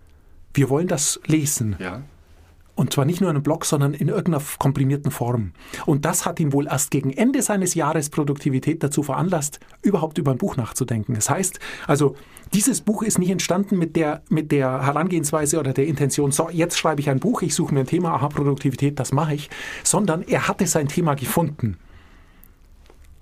Wir 0.54 0.70
wollen 0.70 0.88
das 0.88 1.20
lesen. 1.26 1.76
Ja. 1.80 2.04
Und 2.76 2.92
zwar 2.92 3.06
nicht 3.06 3.22
nur 3.22 3.30
in 3.30 3.36
einem 3.36 3.44
Blog, 3.44 3.66
sondern 3.66 3.94
in 3.94 4.08
irgendeiner 4.08 4.44
komprimierten 4.58 5.12
Form. 5.12 5.52
Und 5.86 6.06
das 6.06 6.26
hat 6.26 6.40
ihn 6.40 6.54
wohl 6.54 6.68
erst 6.68 6.90
gegen 6.90 7.12
Ende 7.12 7.42
seines 7.44 7.76
Jahres 7.76 8.10
Produktivität 8.10 8.82
dazu 8.82 9.04
veranlasst, 9.04 9.60
überhaupt 9.84 10.18
über 10.18 10.32
ein 10.32 10.38
Buch 10.38 10.58
nachzudenken. 10.58 11.14
Das 11.14 11.30
heißt, 11.30 11.60
also 11.86 12.16
dieses 12.54 12.82
Buch 12.82 13.04
ist 13.04 13.20
nicht 13.20 13.30
entstanden 13.30 13.78
mit 13.78 13.96
der, 13.96 14.24
mit 14.30 14.52
der 14.52 14.86
Herangehensweise 14.86 15.60
oder 15.60 15.74
der 15.74 15.86
Intention, 15.86 16.32
so, 16.32 16.50
jetzt 16.50 16.78
schreibe 16.78 17.02
ich 17.02 17.10
ein 17.10 17.20
Buch, 17.20 17.44
ich 17.44 17.54
suche 17.54 17.74
mir 17.74 17.82
ein 17.82 17.88
Thema, 17.88 18.14
aha, 18.16 18.30
Produktivität, 18.30 19.00
das 19.00 19.12
mache 19.12 19.36
ich, 19.36 19.50
sondern 19.84 20.24
er 20.24 20.48
hatte 20.48 20.66
sein 20.66 20.88
Thema 20.88 21.14
gefunden. 21.14 21.78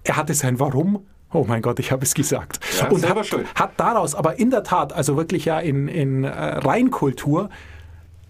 Er 0.03 0.15
hatte 0.15 0.33
sein 0.33 0.59
Warum 0.59 1.05
Oh 1.33 1.45
mein 1.47 1.61
Gott, 1.61 1.79
ich 1.79 1.91
habe 1.91 2.03
es 2.03 2.13
gesagt. 2.13 2.59
Ja, 2.77 2.89
und 2.89 3.07
hat, 3.07 3.31
hat, 3.55 3.71
daraus 3.77 4.15
aber 4.15 4.37
in 4.37 4.49
der 4.49 4.63
Tat, 4.63 4.91
also 4.91 5.15
wirklich 5.15 5.45
ja 5.45 5.59
in, 5.59 5.87
in 5.87 6.25
äh, 6.25 6.29
Reinkultur, 6.29 7.49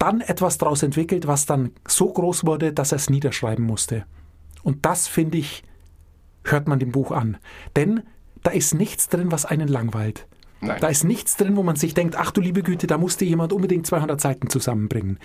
dann 0.01 0.21
etwas 0.21 0.57
daraus 0.57 0.81
entwickelt, 0.81 1.27
was 1.27 1.45
dann 1.45 1.71
so 1.87 2.11
groß 2.11 2.45
wurde, 2.45 2.73
dass 2.73 2.91
er 2.91 2.95
es 2.95 3.09
niederschreiben 3.09 3.63
musste. 3.63 4.05
Und 4.63 4.85
das, 4.85 5.07
finde 5.07 5.37
ich, 5.37 5.63
hört 6.43 6.67
man 6.67 6.79
dem 6.79 6.91
Buch 6.91 7.11
an. 7.11 7.37
Denn 7.75 8.01
da 8.41 8.49
ist 8.49 8.73
nichts 8.73 9.09
drin, 9.09 9.31
was 9.31 9.45
einen 9.45 9.67
langweilt. 9.67 10.27
Nein. 10.59 10.79
Da 10.81 10.87
ist 10.87 11.03
nichts 11.03 11.37
drin, 11.37 11.55
wo 11.55 11.63
man 11.63 11.75
sich 11.75 11.93
denkt, 11.93 12.15
ach 12.15 12.31
du 12.31 12.41
liebe 12.41 12.63
Güte, 12.63 12.87
da 12.87 12.97
musste 12.97 13.25
jemand 13.25 13.53
unbedingt 13.53 13.85
200 13.85 14.19
Seiten 14.19 14.49
zusammenbringen. 14.49 15.19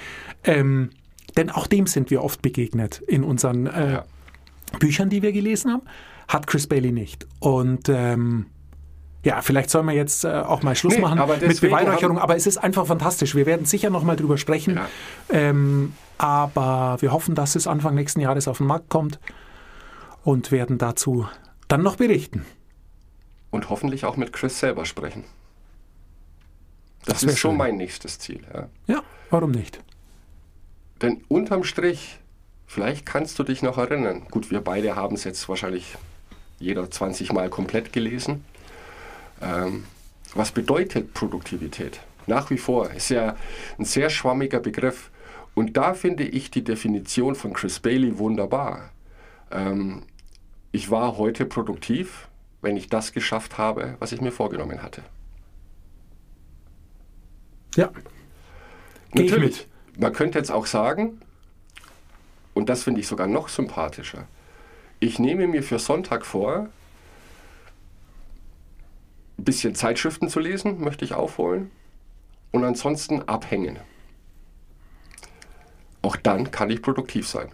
Ähm, 0.45 0.91
denn 1.37 1.51
auch 1.51 1.67
dem 1.67 1.87
sind 1.87 2.11
wir 2.11 2.23
oft 2.23 2.43
begegnet 2.43 3.03
in 3.07 3.25
unseren 3.25 3.67
äh, 3.67 3.93
ja. 3.93 4.05
Büchern, 4.79 5.09
die 5.09 5.23
wir 5.23 5.33
gelesen 5.33 5.73
haben. 5.73 5.83
Hat 6.29 6.47
Chris 6.47 6.67
Bailey 6.67 6.93
nicht. 6.93 7.27
Und 7.39 7.89
ähm, 7.89 8.47
ja, 9.27 9.43
vielleicht 9.43 9.71
sollen 9.71 9.87
wir 9.87 9.93
jetzt 9.93 10.25
äh, 10.25 10.29
auch 10.29 10.63
mal 10.63 10.77
Schluss 10.77 10.95
nee, 10.95 11.01
machen 11.01 11.21
mit 11.41 11.61
Beweihräucherung, 11.61 12.17
aber 12.17 12.37
es 12.37 12.47
ist 12.47 12.59
einfach 12.59 12.87
fantastisch. 12.87 13.35
Wir 13.35 13.45
werden 13.45 13.67
sicher 13.67 13.91
noch 13.91 14.05
mal 14.05 14.15
drüber 14.15 14.39
sprechen. 14.39 14.77
Ja. 14.77 14.89
Ähm, 15.31 15.95
aber 16.17 16.99
wir 17.01 17.11
hoffen, 17.11 17.35
dass 17.35 17.57
es 17.57 17.67
Anfang 17.67 17.97
nächsten 17.97 18.21
Jahres 18.21 18.47
auf 18.47 18.59
den 18.59 18.69
Markt 18.69 18.89
kommt 18.89 19.19
und 20.23 20.53
werden 20.53 20.79
dazu 20.79 21.27
dann 21.67 21.83
noch 21.83 21.97
berichten. 21.97 22.47
Und 23.51 23.69
hoffentlich 23.69 24.05
auch 24.05 24.17
mit 24.17 24.33
Chris 24.33 24.61
selber 24.61 24.85
sprechen. 24.85 25.25
Das, 27.05 27.23
das 27.23 27.33
ist 27.33 27.41
schon 27.41 27.57
mein 27.57 27.77
nächstes 27.77 28.21
Ziel. 28.21 28.43
Ja. 28.55 28.69
ja, 28.87 29.03
warum 29.31 29.51
nicht? 29.51 29.81
Denn 31.03 31.25
unterm 31.27 31.65
Strich, 31.65 32.21
vielleicht 32.69 33.05
kannst 33.05 33.41
du 33.41 33.43
dich 33.43 33.61
noch 33.61 33.77
erinnern. 33.77 34.29
Gut, 34.31 34.53
wir 34.53 34.61
beide 34.61 34.95
haben 34.95 35.17
es 35.17 35.25
jetzt 35.25 35.49
wahrscheinlich 35.49 35.97
jeder 36.61 36.89
20 36.89 37.33
Mal 37.33 37.51
komplett 37.51 37.93
gelesen. 37.93 38.45
Ähm, 39.41 39.85
was 40.35 40.53
bedeutet 40.53 41.15
Produktivität? 41.15 42.01
Nach 42.27 42.51
wie 42.51 42.59
vor 42.59 42.91
ist 42.91 43.09
ja 43.09 43.37
ein 43.79 43.85
sehr 43.85 44.11
schwammiger 44.11 44.61
Begriff. 44.61 45.11
Und 45.55 45.77
da 45.77 45.95
finde 45.95 46.25
ich 46.25 46.51
die 46.51 46.65
Definition 46.65 47.35
von 47.35 47.53
Chris 47.53 47.81
Bailey 47.81 48.19
wunderbar. 48.19 48.91
Ähm, 49.51 50.03
ich 50.73 50.91
war 50.91 51.17
heute 51.17 51.47
produktiv, 51.47 52.29
wenn 52.61 52.77
ich 52.77 52.89
das 52.89 53.13
geschafft 53.13 53.57
habe, 53.57 53.97
was 54.01 54.13
ich 54.13 54.21
mir 54.21 54.33
vorgenommen 54.33 54.83
hatte. 54.83 55.03
Ja. 57.77 57.91
Natürlich, 59.15 59.67
man 59.99 60.13
könnte 60.13 60.39
jetzt 60.39 60.51
auch 60.51 60.67
sagen, 60.67 61.21
und 62.55 62.69
das 62.69 62.83
finde 62.83 63.01
ich 63.01 63.07
sogar 63.07 63.27
noch 63.27 63.49
sympathischer, 63.49 64.27
ich 64.99 65.19
nehme 65.19 65.47
mir 65.47 65.63
für 65.63 65.79
Sonntag 65.79 66.25
vor, 66.27 66.69
bisschen 69.47 69.75
Zeitschriften 69.75 70.29
zu 70.29 70.41
lesen, 70.41 70.81
möchte 70.81 71.07
ich 71.07 71.15
aufholen. 71.15 71.71
Und 72.51 72.65
ansonsten 72.65 73.23
abhängen. 73.23 73.79
Auch 76.03 76.17
dann 76.17 76.51
kann 76.51 76.69
ich 76.69 76.83
produktiv 76.83 77.27
sein. 77.27 77.49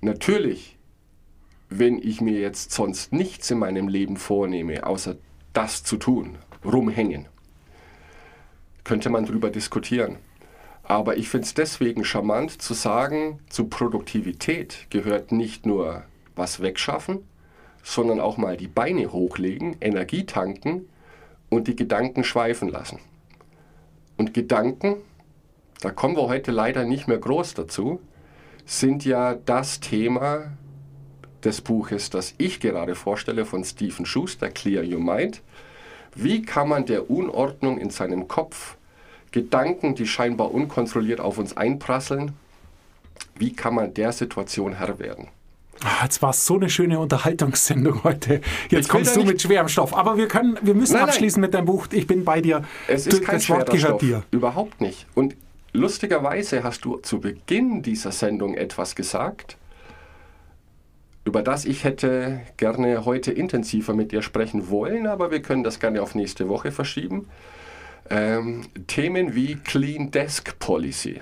Natürlich, 0.00 0.76
wenn 1.70 1.98
ich 1.98 2.20
mir 2.20 2.40
jetzt 2.40 2.72
sonst 2.72 3.12
nichts 3.12 3.50
in 3.50 3.58
meinem 3.58 3.88
Leben 3.88 4.16
vornehme, 4.16 4.84
außer 4.84 5.16
das 5.52 5.84
zu 5.84 5.96
tun, 5.96 6.38
rumhängen, 6.64 7.26
könnte 8.84 9.10
man 9.10 9.26
darüber 9.26 9.50
diskutieren. 9.50 10.16
Aber 10.82 11.16
ich 11.16 11.28
finde 11.28 11.46
es 11.46 11.54
deswegen 11.54 12.04
charmant 12.04 12.62
zu 12.62 12.74
sagen, 12.74 13.40
zu 13.48 13.68
Produktivität 13.68 14.86
gehört 14.90 15.32
nicht 15.32 15.66
nur 15.66 16.04
was 16.36 16.60
wegschaffen, 16.60 17.20
sondern 17.82 18.20
auch 18.20 18.36
mal 18.36 18.56
die 18.56 18.68
Beine 18.68 19.12
hochlegen, 19.12 19.76
Energie 19.80 20.24
tanken 20.24 20.88
und 21.50 21.68
die 21.68 21.76
Gedanken 21.76 22.24
schweifen 22.24 22.68
lassen. 22.68 22.98
Und 24.16 24.34
Gedanken, 24.34 24.96
da 25.80 25.90
kommen 25.90 26.16
wir 26.16 26.28
heute 26.28 26.50
leider 26.50 26.84
nicht 26.84 27.08
mehr 27.08 27.18
groß 27.18 27.54
dazu, 27.54 28.00
sind 28.66 29.04
ja 29.04 29.34
das 29.34 29.80
Thema 29.80 30.52
des 31.44 31.60
Buches, 31.60 32.10
das 32.10 32.34
ich 32.38 32.60
gerade 32.60 32.94
vorstelle 32.94 33.44
von 33.44 33.64
Stephen 33.64 34.04
Schuster, 34.04 34.50
Clear 34.50 34.84
Your 34.84 35.00
Mind. 35.00 35.40
Wie 36.14 36.42
kann 36.42 36.68
man 36.68 36.84
der 36.84 37.10
Unordnung 37.10 37.78
in 37.78 37.90
seinem 37.90 38.28
Kopf, 38.28 38.76
Gedanken, 39.30 39.94
die 39.94 40.06
scheinbar 40.06 40.52
unkontrolliert 40.52 41.20
auf 41.20 41.38
uns 41.38 41.56
einprasseln, 41.56 42.32
wie 43.36 43.52
kann 43.52 43.74
man 43.74 43.94
der 43.94 44.12
Situation 44.12 44.74
Herr 44.74 44.98
werden? 44.98 45.28
Ah, 45.84 46.02
Jetzt 46.04 46.20
war 46.22 46.30
es 46.30 46.44
so 46.44 46.56
eine 46.56 46.68
schöne 46.68 46.98
Unterhaltungssendung 46.98 48.02
heute. 48.04 48.40
Jetzt 48.70 48.86
Ich 48.86 48.88
kommst 48.88 49.14
du 49.16 49.22
mit 49.24 49.40
schwerem 49.40 49.68
Stoff. 49.68 49.94
Aber 49.96 50.16
wir 50.16 50.28
können, 50.28 50.58
wir 50.62 50.74
müssen 50.74 50.94
Nein, 50.94 51.02
nein. 51.02 51.10
abschließen 51.10 51.40
mit 51.40 51.54
deinem 51.54 51.66
Buch. 51.66 51.86
Ich 51.92 52.06
bin 52.06 52.24
bei 52.24 52.40
dir. 52.40 52.64
Es 52.88 53.04
Du- 53.04 53.10
ist 53.16 53.22
kein 53.24 53.36
das 53.36 53.48
Wort 53.48 53.66
gehört 53.70 53.80
Stoff. 53.80 54.00
dir. 54.00 54.22
Überhaupt 54.30 54.80
nicht. 54.80 55.06
Und 55.14 55.36
lustigerweise 55.72 56.62
hast 56.64 56.84
du 56.84 56.96
zu 56.98 57.20
Beginn 57.20 57.82
dieser 57.82 58.10
Sendung 58.12 58.54
etwas 58.54 58.94
gesagt, 58.96 59.56
über 61.24 61.42
das 61.42 61.64
ich 61.66 61.84
hätte 61.84 62.40
gerne 62.56 63.04
heute 63.04 63.30
intensiver 63.32 63.92
mit 63.94 64.12
dir 64.12 64.22
sprechen 64.22 64.70
wollen, 64.70 65.06
aber 65.06 65.30
wir 65.30 65.42
können 65.42 65.62
das 65.62 65.78
gerne 65.78 66.00
auf 66.02 66.14
nächste 66.14 66.48
Woche 66.48 66.72
verschieben. 66.72 67.28
Ähm, 68.10 68.62
Themen 68.86 69.34
wie 69.34 69.56
Clean 69.56 70.10
Desk 70.10 70.58
Policy. 70.58 71.20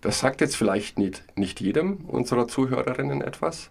Das 0.00 0.20
sagt 0.20 0.40
jetzt 0.40 0.56
vielleicht 0.56 0.98
nicht, 0.98 1.24
nicht 1.36 1.60
jedem 1.60 1.96
unserer 2.06 2.46
Zuhörerinnen 2.46 3.20
etwas. 3.20 3.70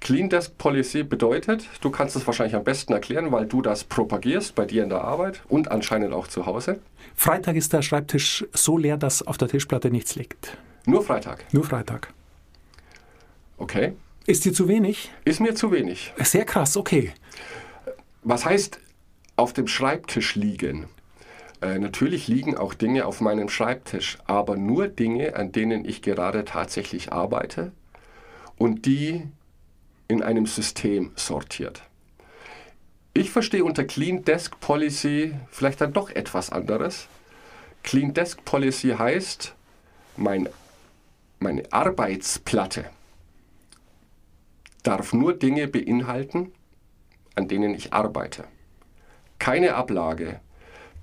Clean 0.00 0.28
Desk 0.28 0.56
Policy 0.56 1.02
bedeutet, 1.02 1.68
du 1.80 1.90
kannst 1.90 2.14
es 2.16 2.26
wahrscheinlich 2.26 2.54
am 2.54 2.64
besten 2.64 2.92
erklären, 2.92 3.32
weil 3.32 3.46
du 3.46 3.62
das 3.62 3.84
propagierst 3.84 4.54
bei 4.54 4.64
dir 4.64 4.84
in 4.84 4.88
der 4.88 5.02
Arbeit 5.02 5.42
und 5.48 5.70
anscheinend 5.70 6.14
auch 6.14 6.28
zu 6.28 6.46
Hause. 6.46 6.78
Freitag 7.14 7.56
ist 7.56 7.72
der 7.72 7.82
Schreibtisch 7.82 8.46
so 8.52 8.78
leer, 8.78 8.96
dass 8.96 9.26
auf 9.26 9.38
der 9.38 9.48
Tischplatte 9.48 9.90
nichts 9.90 10.14
liegt. 10.14 10.56
Nur 10.86 11.02
Freitag. 11.02 11.44
Nur 11.52 11.64
Freitag. 11.64 12.12
Okay. 13.58 13.92
Ist 14.26 14.44
dir 14.44 14.52
zu 14.52 14.68
wenig? 14.68 15.10
Ist 15.24 15.40
mir 15.40 15.54
zu 15.54 15.72
wenig. 15.72 16.12
Sehr 16.18 16.44
krass, 16.44 16.76
okay. 16.76 17.12
Was 18.22 18.44
heißt 18.44 18.78
auf 19.36 19.52
dem 19.52 19.66
Schreibtisch 19.66 20.36
liegen? 20.36 20.86
Äh, 21.60 21.78
natürlich 21.78 22.28
liegen 22.28 22.56
auch 22.56 22.74
Dinge 22.74 23.06
auf 23.06 23.20
meinem 23.20 23.48
Schreibtisch, 23.48 24.18
aber 24.26 24.56
nur 24.56 24.88
Dinge, 24.88 25.34
an 25.34 25.52
denen 25.52 25.84
ich 25.84 26.02
gerade 26.02 26.44
tatsächlich 26.44 27.12
arbeite 27.12 27.72
und 28.56 28.86
die 28.86 29.24
in 30.06 30.22
einem 30.22 30.46
System 30.46 31.12
sortiert. 31.16 31.82
Ich 33.12 33.30
verstehe 33.30 33.64
unter 33.64 33.84
Clean 33.84 34.24
Desk 34.24 34.58
Policy 34.60 35.34
vielleicht 35.50 35.80
dann 35.80 35.92
doch 35.92 36.10
etwas 36.10 36.50
anderes. 36.50 37.08
Clean 37.82 38.14
Desk 38.14 38.44
Policy 38.44 38.90
heißt, 38.90 39.54
mein, 40.16 40.48
meine 41.40 41.64
Arbeitsplatte 41.72 42.84
darf 44.84 45.12
nur 45.12 45.34
Dinge 45.34 45.66
beinhalten, 45.66 46.52
an 47.34 47.48
denen 47.48 47.74
ich 47.74 47.92
arbeite. 47.92 48.44
Keine 49.38 49.74
Ablage, 49.74 50.40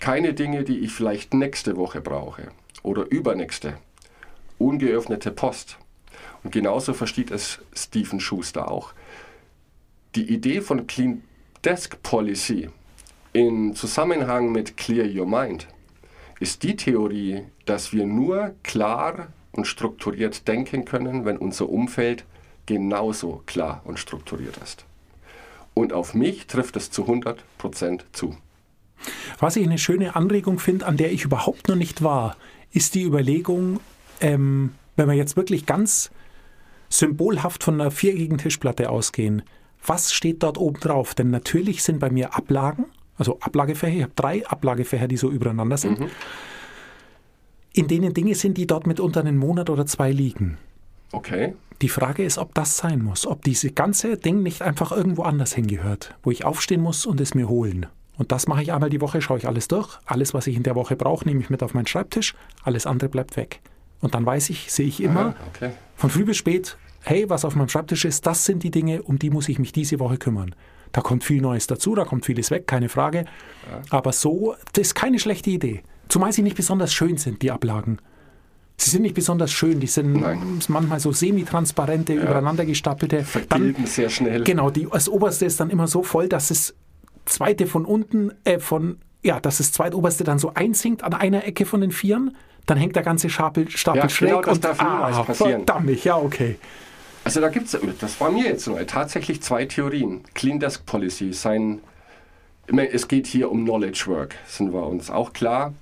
keine 0.06 0.36
Dinge, 0.36 0.64
die 0.64 0.82
ich 0.82 0.92
vielleicht 0.92 1.34
nächste 1.34 1.78
Woche 1.78 2.00
brauche 2.00 2.52
oder 2.84 3.10
übernächste. 3.10 3.80
Ungeöffnete 4.60 5.32
Post. 5.32 5.80
Und 6.44 6.52
genauso 6.52 6.94
versteht 6.94 7.32
es 7.32 7.58
Stephen 7.74 8.20
Schuster 8.20 8.70
auch. 8.70 8.94
Die 10.14 10.32
Idee 10.32 10.62
von 10.62 10.86
Clean 10.86 11.24
Desk 11.64 12.04
Policy 12.04 12.70
in 13.34 13.74
Zusammenhang 13.74 14.52
mit 14.52 14.78
Clear 14.78 15.08
Your 15.08 15.26
Mind 15.26 15.68
ist 16.40 16.62
die 16.62 16.76
Theorie, 16.76 17.42
dass 17.66 17.92
wir 17.92 18.06
nur 18.06 18.54
klar 18.62 19.30
und 19.54 19.66
strukturiert 19.66 20.48
denken 20.48 20.86
können, 20.86 21.26
wenn 21.26 21.38
unser 21.38 21.68
Umfeld 21.68 22.26
genauso 22.68 23.42
klar 23.48 23.82
und 23.86 23.98
strukturiert 23.98 24.58
ist. 24.58 24.86
Und 25.74 25.94
auf 25.94 26.14
mich 26.14 26.46
trifft 26.46 26.76
es 26.76 26.92
zu 26.92 27.06
100% 27.06 28.02
zu. 28.12 28.38
Was 29.40 29.56
ich 29.56 29.66
eine 29.66 29.78
schöne 29.78 30.16
Anregung 30.16 30.60
finde, 30.60 30.86
an 30.86 30.98
der 30.98 31.12
ich 31.12 31.24
überhaupt 31.24 31.68
noch 31.68 31.76
nicht 31.76 32.04
war, 32.04 32.38
ist 32.72 32.96
die 32.96 33.04
Überlegung, 33.04 33.80
ähm, 34.22 34.72
wenn 34.96 35.08
wir 35.08 35.16
jetzt 35.16 35.38
wirklich 35.38 35.66
ganz 35.66 36.12
symbolhaft 36.90 37.64
von 37.64 37.80
einer 37.80 37.92
viereckigen 37.92 38.38
Tischplatte 38.38 38.90
ausgehen, 38.90 39.44
was 39.86 40.14
steht 40.14 40.44
dort 40.44 40.58
oben 40.58 40.80
drauf? 40.80 41.14
Denn 41.14 41.30
natürlich 41.30 41.84
sind 41.84 42.00
bei 42.00 42.10
mir 42.10 42.36
Ablagen, 42.36 42.86
also 43.18 43.40
Ablagefächer, 43.40 43.96
ich 43.96 44.04
habe 44.04 44.14
drei 44.16 44.46
Ablagefächer, 44.48 45.08
die 45.08 45.18
so 45.18 45.30
übereinander 45.30 45.78
sind, 45.78 46.00
in 47.74 47.88
denen 47.88 48.14
Dinge 48.14 48.36
sind, 48.36 48.58
die 48.58 48.68
dort 48.68 48.88
mitunter 48.88 49.20
einen 49.20 49.38
Monat 49.38 49.70
oder 49.70 49.86
zwei 49.86 50.12
liegen. 50.12 50.58
Okay? 51.12 51.56
Die 51.82 51.90
Frage 51.90 52.24
ist, 52.24 52.38
ob 52.38 52.54
das 52.54 52.78
sein 52.78 53.02
muss, 53.02 53.28
ob 53.28 53.44
diese 53.44 53.72
ganze 53.72 54.18
Ding 54.18 54.44
nicht 54.44 54.62
einfach 54.62 54.92
irgendwo 54.92 55.24
anders 55.24 55.54
hingehört, 55.54 56.16
wo 56.24 56.32
ich 56.32 56.46
aufstehen 56.46 56.82
muss 56.82 57.06
und 57.06 57.20
es 57.20 57.36
mir 57.36 57.50
holen. 57.50 57.88
Und 58.18 58.32
das 58.32 58.48
mache 58.48 58.62
ich 58.62 58.72
einmal 58.72 58.90
die 58.90 59.02
Woche, 59.02 59.22
schaue 59.22 59.38
ich 59.38 59.48
alles 59.48 59.68
durch. 59.68 59.98
Alles, 60.06 60.34
was 60.34 60.48
ich 60.48 60.56
in 60.56 60.64
der 60.64 60.76
Woche 60.76 60.96
brauche, 60.96 61.26
nehme 61.26 61.42
ich 61.42 61.50
mit 61.50 61.62
auf 61.64 61.74
meinen 61.74 61.88
Schreibtisch. 61.88 62.34
Alles 62.64 62.86
andere 62.86 63.10
bleibt 63.10 63.36
weg. 63.38 63.60
Und 64.00 64.16
dann 64.16 64.26
weiß 64.26 64.50
ich, 64.50 64.72
sehe 64.72 64.88
ich 64.88 65.02
immer, 65.02 65.36
Ah, 65.38 65.48
okay. 65.54 65.72
von 65.96 66.10
früh 66.10 66.24
bis 66.26 66.38
spät, 66.38 66.78
hey, 67.02 67.30
was 67.30 67.44
auf 67.46 67.56
meinem 67.56 67.70
Schreibtisch 67.70 68.06
ist, 68.06 68.26
das 68.26 68.46
sind 68.46 68.64
die 68.64 68.72
Dinge, 68.72 69.02
um 69.04 69.20
die 69.20 69.30
muss 69.30 69.50
ich 69.50 69.60
mich 69.60 69.72
diese 69.72 70.00
Woche 70.00 70.18
kümmern. 70.18 70.56
Da 70.92 71.02
kommt 71.02 71.24
viel 71.26 71.42
Neues 71.42 71.68
dazu, 71.68 71.94
da 71.94 72.06
kommt 72.06 72.26
vieles 72.26 72.52
weg, 72.52 72.68
keine 72.68 72.88
Frage. 72.90 73.26
Aber 73.90 74.12
so, 74.14 74.56
das 74.74 74.88
ist 74.88 74.96
keine 74.96 75.20
schlechte 75.20 75.50
Idee. 75.50 75.84
Zumal 76.08 76.32
sie 76.32 76.42
nicht 76.42 76.56
besonders 76.56 76.94
schön 76.94 77.18
sind, 77.18 77.42
die 77.42 77.52
Ablagen. 77.52 78.00
Sie 78.78 78.90
sind 78.90 79.02
nicht 79.02 79.16
besonders 79.16 79.52
schön, 79.52 79.80
die 79.80 79.88
sind 79.88 80.14
Nein. 80.22 80.60
manchmal 80.68 81.00
so 81.00 81.12
semi-transparente, 81.12 82.14
übereinander 82.14 82.66
gestapelte. 82.66 83.24
Vergilben 83.24 83.86
sehr 83.88 84.10
schnell. 84.10 84.44
Genau, 84.44 84.70
die, 84.70 84.88
das 84.92 85.10
oberste 85.10 85.46
ist 85.46 85.60
dann 85.60 85.70
immer 85.70 85.88
so 85.88 86.04
voll, 86.04 86.28
dass 86.30 86.50
das 86.50 86.76
zweite 87.26 87.68
von 87.68 87.86
unten, 87.86 88.32
äh, 88.44 88.60
von, 88.60 89.00
ja, 89.24 89.40
dass 89.40 89.58
das 89.58 89.72
zweitoberste 89.72 90.24
dann 90.24 90.40
so 90.40 90.54
einsinkt 90.54 91.04
an 91.04 91.14
einer 91.14 91.46
Ecke 91.46 91.66
von 91.66 91.82
den 91.82 91.92
Vieren. 91.92 92.36
Dann 92.66 92.78
hängt 92.78 92.96
der 92.96 93.04
ganze 93.04 93.30
Stapel, 93.30 93.70
Stapel 93.70 94.02
Ja, 94.02 94.10
schräg 94.10 94.30
genau, 94.30 94.42
das 94.42 94.56
und 94.56 94.64
darf 94.64 94.82
ah, 94.82 95.24
passieren. 95.24 95.66
verdammt, 95.66 96.04
ja, 96.04 96.18
okay. 96.18 96.58
Also 97.24 97.42
da 97.42 97.50
gibt 97.50 97.66
es, 97.66 97.78
das 98.00 98.22
war 98.22 98.32
mir 98.32 98.46
jetzt 98.46 98.68
neu, 98.68 98.84
tatsächlich 98.86 99.42
zwei 99.42 99.66
Theorien. 99.66 100.24
Clean 100.36 100.60
Desk 100.60 100.86
Policy, 100.86 101.34
sein, 101.34 101.82
es 102.68 103.08
geht 103.08 103.28
hier 103.28 103.52
um 103.52 103.64
Knowledge 103.64 104.04
Work, 104.08 104.36
sind 104.48 104.74
wir 104.74 104.86
uns 104.86 105.10
auch 105.10 105.34
klar. 105.34 105.74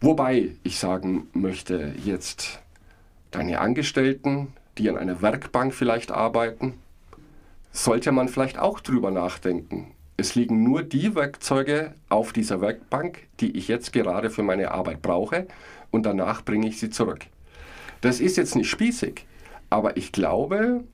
Wobei 0.00 0.50
ich 0.62 0.78
sagen 0.78 1.28
möchte, 1.32 1.94
jetzt 2.04 2.60
deine 3.30 3.60
Angestellten, 3.60 4.52
die 4.78 4.90
an 4.90 4.98
einer 4.98 5.22
Werkbank 5.22 5.72
vielleicht 5.72 6.10
arbeiten, 6.10 6.74
sollte 7.72 8.12
man 8.12 8.28
vielleicht 8.28 8.58
auch 8.58 8.80
drüber 8.80 9.10
nachdenken. 9.10 9.94
Es 10.16 10.34
liegen 10.34 10.62
nur 10.62 10.82
die 10.82 11.14
Werkzeuge 11.14 11.94
auf 12.08 12.32
dieser 12.32 12.60
Werkbank, 12.60 13.26
die 13.40 13.56
ich 13.56 13.68
jetzt 13.68 13.92
gerade 13.92 14.30
für 14.30 14.42
meine 14.42 14.70
Arbeit 14.70 15.02
brauche 15.02 15.46
und 15.90 16.04
danach 16.04 16.44
bringe 16.44 16.68
ich 16.68 16.78
sie 16.78 16.90
zurück. 16.90 17.26
Das 18.02 18.20
ist 18.20 18.36
jetzt 18.36 18.56
nicht 18.56 18.68
spießig, 18.68 19.26
aber 19.70 19.96
ich 19.96 20.12
glaube, 20.12 20.84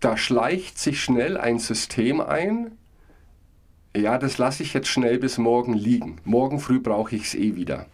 da 0.00 0.16
schleicht 0.16 0.78
sich 0.78 1.02
schnell 1.02 1.36
ein 1.36 1.58
System 1.58 2.20
ein. 2.20 2.72
Ja, 3.96 4.18
das 4.18 4.38
lasse 4.38 4.62
ich 4.62 4.74
jetzt 4.74 4.88
schnell 4.88 5.18
bis 5.18 5.38
morgen 5.38 5.74
liegen. 5.74 6.20
Morgen 6.24 6.60
früh 6.60 6.80
brauche 6.80 7.14
ich 7.16 7.24
es 7.24 7.34
eh 7.34 7.56
wieder. 7.56 7.86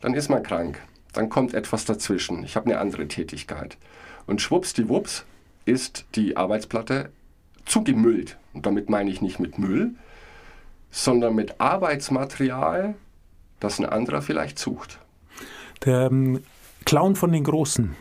Dann 0.00 0.14
ist 0.14 0.28
man 0.28 0.42
krank. 0.42 0.80
Dann 1.12 1.28
kommt 1.28 1.54
etwas 1.54 1.84
dazwischen. 1.84 2.44
Ich 2.44 2.56
habe 2.56 2.66
eine 2.66 2.78
andere 2.78 3.08
Tätigkeit. 3.08 3.78
Und 4.26 4.40
schwuppsdiwupps 4.40 5.24
ist 5.64 6.04
die 6.14 6.36
Arbeitsplatte 6.36 7.10
zugemüllt. 7.64 8.36
Und 8.52 8.66
damit 8.66 8.88
meine 8.90 9.10
ich 9.10 9.20
nicht 9.20 9.40
mit 9.40 9.58
Müll, 9.58 9.94
sondern 10.90 11.34
mit 11.34 11.60
Arbeitsmaterial, 11.60 12.94
das 13.60 13.78
ein 13.78 13.86
anderer 13.86 14.22
vielleicht 14.22 14.58
sucht. 14.58 14.98
Der 15.84 16.06
ähm, 16.06 16.42
Clown 16.84 17.16
von 17.16 17.32
den 17.32 17.44
Großen. 17.44 17.96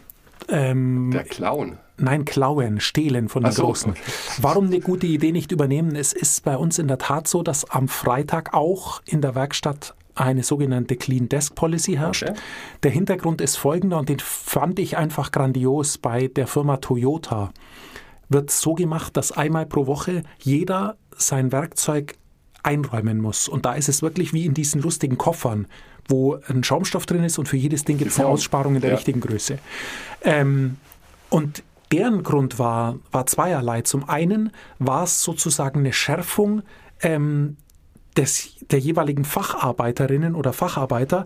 Ähm, 0.49 1.11
Der 1.11 1.23
Clown. 1.23 1.77
Nein, 1.97 2.25
klauen, 2.25 2.79
stehlen 2.79 3.29
von 3.29 3.43
den 3.43 3.51
so, 3.51 3.65
Großen. 3.65 3.91
okay. 3.91 4.01
Warum 4.41 4.65
eine 4.65 4.79
gute 4.79 5.05
Idee 5.05 5.31
nicht 5.31 5.51
übernehmen? 5.51 5.95
Es 5.95 6.11
ist 6.11 6.43
bei 6.43 6.57
uns 6.57 6.79
in 6.79 6.87
der 6.87 6.97
Tat 6.97 7.27
so, 7.27 7.43
dass 7.43 7.69
am 7.69 7.87
Freitag 7.87 8.53
auch 8.53 9.01
in 9.05 9.21
der 9.21 9.35
Werkstatt 9.35 9.93
eine 10.15 10.43
sogenannte 10.43 10.95
Clean 10.95 11.29
Desk 11.29 11.53
Policy 11.55 11.93
herrscht. 11.93 12.23
Okay. 12.23 12.39
Der 12.83 12.91
Hintergrund 12.91 13.41
ist 13.41 13.57
folgender 13.57 13.99
und 13.99 14.09
den 14.09 14.19
fand 14.19 14.79
ich 14.79 14.97
einfach 14.97 15.31
grandios 15.31 15.97
bei 15.97 16.27
der 16.27 16.47
Firma 16.47 16.77
Toyota. 16.77 17.51
Wird 18.33 18.51
so 18.51 18.73
gemacht, 18.73 19.15
dass 19.15 19.31
einmal 19.31 19.65
pro 19.65 19.87
Woche 19.87 20.23
jeder 20.39 20.97
sein 21.15 21.51
Werkzeug 21.51 22.15
einräumen 22.63 23.19
muss. 23.21 23.47
Und 23.47 23.65
da 23.65 23.73
ist 23.73 23.89
es 23.89 24.01
wirklich 24.01 24.33
wie 24.33 24.45
in 24.45 24.53
diesen 24.53 24.81
lustigen 24.81 25.17
Koffern, 25.17 25.67
wo 26.07 26.37
ein 26.47 26.63
Schaumstoff 26.63 27.05
drin 27.05 27.23
ist 27.23 27.37
und 27.37 27.47
für 27.47 27.57
jedes 27.57 27.85
Ding 27.85 27.97
gibt 27.97 28.11
es 28.11 28.19
eine. 28.19 28.27
Aussparung 28.27 28.75
in 28.75 28.81
der 28.81 28.91
Ja. 28.91 28.95
richtigen 28.95 29.21
Größe. 29.21 29.59
Ähm, 30.23 30.77
und 31.29 31.63
deren 31.91 32.23
Grund 32.23 32.59
war, 32.59 32.97
war 33.11 33.25
zweierlei. 33.25 33.81
Zum 33.83 34.09
einen 34.09 34.51
war 34.79 35.03
es 35.03 35.23
sozusagen 35.23 35.79
eine 35.79 35.93
Schärfung 35.93 36.63
ähm, 37.01 37.57
des, 38.17 38.55
der 38.71 38.79
jeweiligen 38.79 39.25
Facharbeiterinnen 39.25 40.35
oder 40.35 40.53
Facharbeiter, 40.53 41.25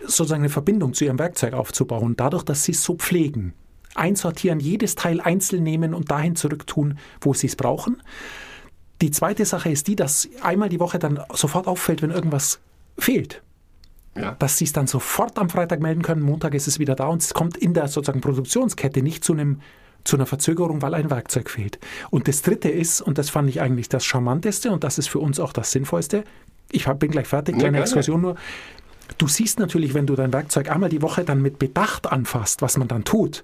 sozusagen 0.00 0.42
eine 0.42 0.48
Verbindung 0.48 0.94
zu 0.94 1.04
ihrem 1.04 1.18
Werkzeug 1.18 1.52
aufzubauen, 1.54 2.14
dadurch, 2.16 2.42
dass 2.42 2.64
sie 2.64 2.72
es 2.72 2.82
so 2.82 2.94
pflegen. 2.94 3.52
Einsortieren, 4.00 4.60
jedes 4.60 4.94
Teil 4.94 5.20
einzeln 5.20 5.62
nehmen 5.62 5.94
und 5.94 6.10
dahin 6.10 6.36
zurücktun, 6.36 6.98
wo 7.20 7.34
sie 7.34 7.46
es 7.46 7.56
brauchen. 7.56 8.02
Die 9.00 9.10
zweite 9.10 9.44
Sache 9.44 9.70
ist 9.70 9.86
die, 9.86 9.96
dass 9.96 10.28
einmal 10.42 10.68
die 10.68 10.80
Woche 10.80 10.98
dann 10.98 11.20
sofort 11.32 11.66
auffällt, 11.66 12.02
wenn 12.02 12.10
irgendwas 12.10 12.60
fehlt. 12.98 13.42
Ja. 14.16 14.32
Dass 14.38 14.58
sie 14.58 14.64
es 14.64 14.72
dann 14.72 14.86
sofort 14.86 15.38
am 15.38 15.48
Freitag 15.48 15.80
melden 15.80 16.02
können, 16.02 16.22
Montag 16.22 16.54
ist 16.54 16.66
es 16.66 16.78
wieder 16.78 16.96
da 16.96 17.06
und 17.06 17.22
es 17.22 17.32
kommt 17.32 17.56
in 17.56 17.74
der 17.74 17.88
sozusagen 17.88 18.20
Produktionskette 18.20 19.02
nicht 19.02 19.24
zu 19.24 19.32
einem 19.32 19.60
zu 20.02 20.16
einer 20.16 20.24
Verzögerung, 20.24 20.80
weil 20.80 20.94
ein 20.94 21.10
Werkzeug 21.10 21.50
fehlt. 21.50 21.78
Und 22.08 22.26
das 22.26 22.40
dritte 22.40 22.70
ist, 22.70 23.02
und 23.02 23.18
das 23.18 23.28
fand 23.28 23.50
ich 23.50 23.60
eigentlich 23.60 23.90
das 23.90 24.02
Charmanteste 24.04 24.70
und 24.70 24.82
das 24.82 24.96
ist 24.96 25.08
für 25.08 25.18
uns 25.18 25.38
auch 25.38 25.52
das 25.52 25.72
Sinnvollste, 25.72 26.24
ich 26.72 26.86
bin 26.86 27.10
gleich 27.10 27.26
fertig, 27.26 27.56
Ja, 27.56 27.60
kleine 27.60 27.72
gerne. 27.72 27.84
Exkursion 27.84 28.20
nur. 28.20 28.36
Du 29.18 29.26
siehst 29.26 29.58
natürlich, 29.58 29.92
wenn 29.92 30.06
du 30.06 30.14
dein 30.14 30.32
Werkzeug 30.32 30.70
einmal 30.70 30.88
die 30.88 31.02
Woche 31.02 31.24
dann 31.24 31.42
mit 31.42 31.58
Bedacht 31.58 32.10
anfasst, 32.10 32.62
was 32.62 32.76
man 32.76 32.88
dann 32.88 33.04
tut, 33.04 33.42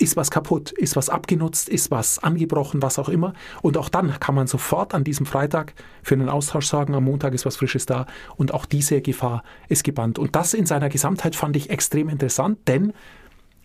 ist 0.00 0.16
was 0.16 0.30
kaputt, 0.30 0.72
ist 0.72 0.96
was 0.96 1.08
abgenutzt, 1.08 1.68
ist 1.68 1.90
was 1.90 2.18
angebrochen, 2.18 2.82
was 2.82 2.98
auch 2.98 3.08
immer. 3.08 3.34
Und 3.62 3.76
auch 3.76 3.88
dann 3.88 4.18
kann 4.18 4.34
man 4.34 4.46
sofort 4.46 4.94
an 4.94 5.04
diesem 5.04 5.26
Freitag 5.26 5.74
für 6.02 6.14
einen 6.14 6.28
Austausch 6.28 6.66
sagen, 6.66 6.94
am 6.94 7.04
Montag 7.04 7.34
ist 7.34 7.46
was 7.46 7.56
Frisches 7.56 7.86
da. 7.86 8.06
Und 8.36 8.54
auch 8.54 8.64
diese 8.64 9.00
Gefahr 9.02 9.42
ist 9.68 9.84
gebannt. 9.84 10.18
Und 10.18 10.34
das 10.36 10.54
in 10.54 10.66
seiner 10.66 10.88
Gesamtheit 10.88 11.36
fand 11.36 11.56
ich 11.56 11.70
extrem 11.70 12.08
interessant, 12.08 12.58
denn, 12.66 12.92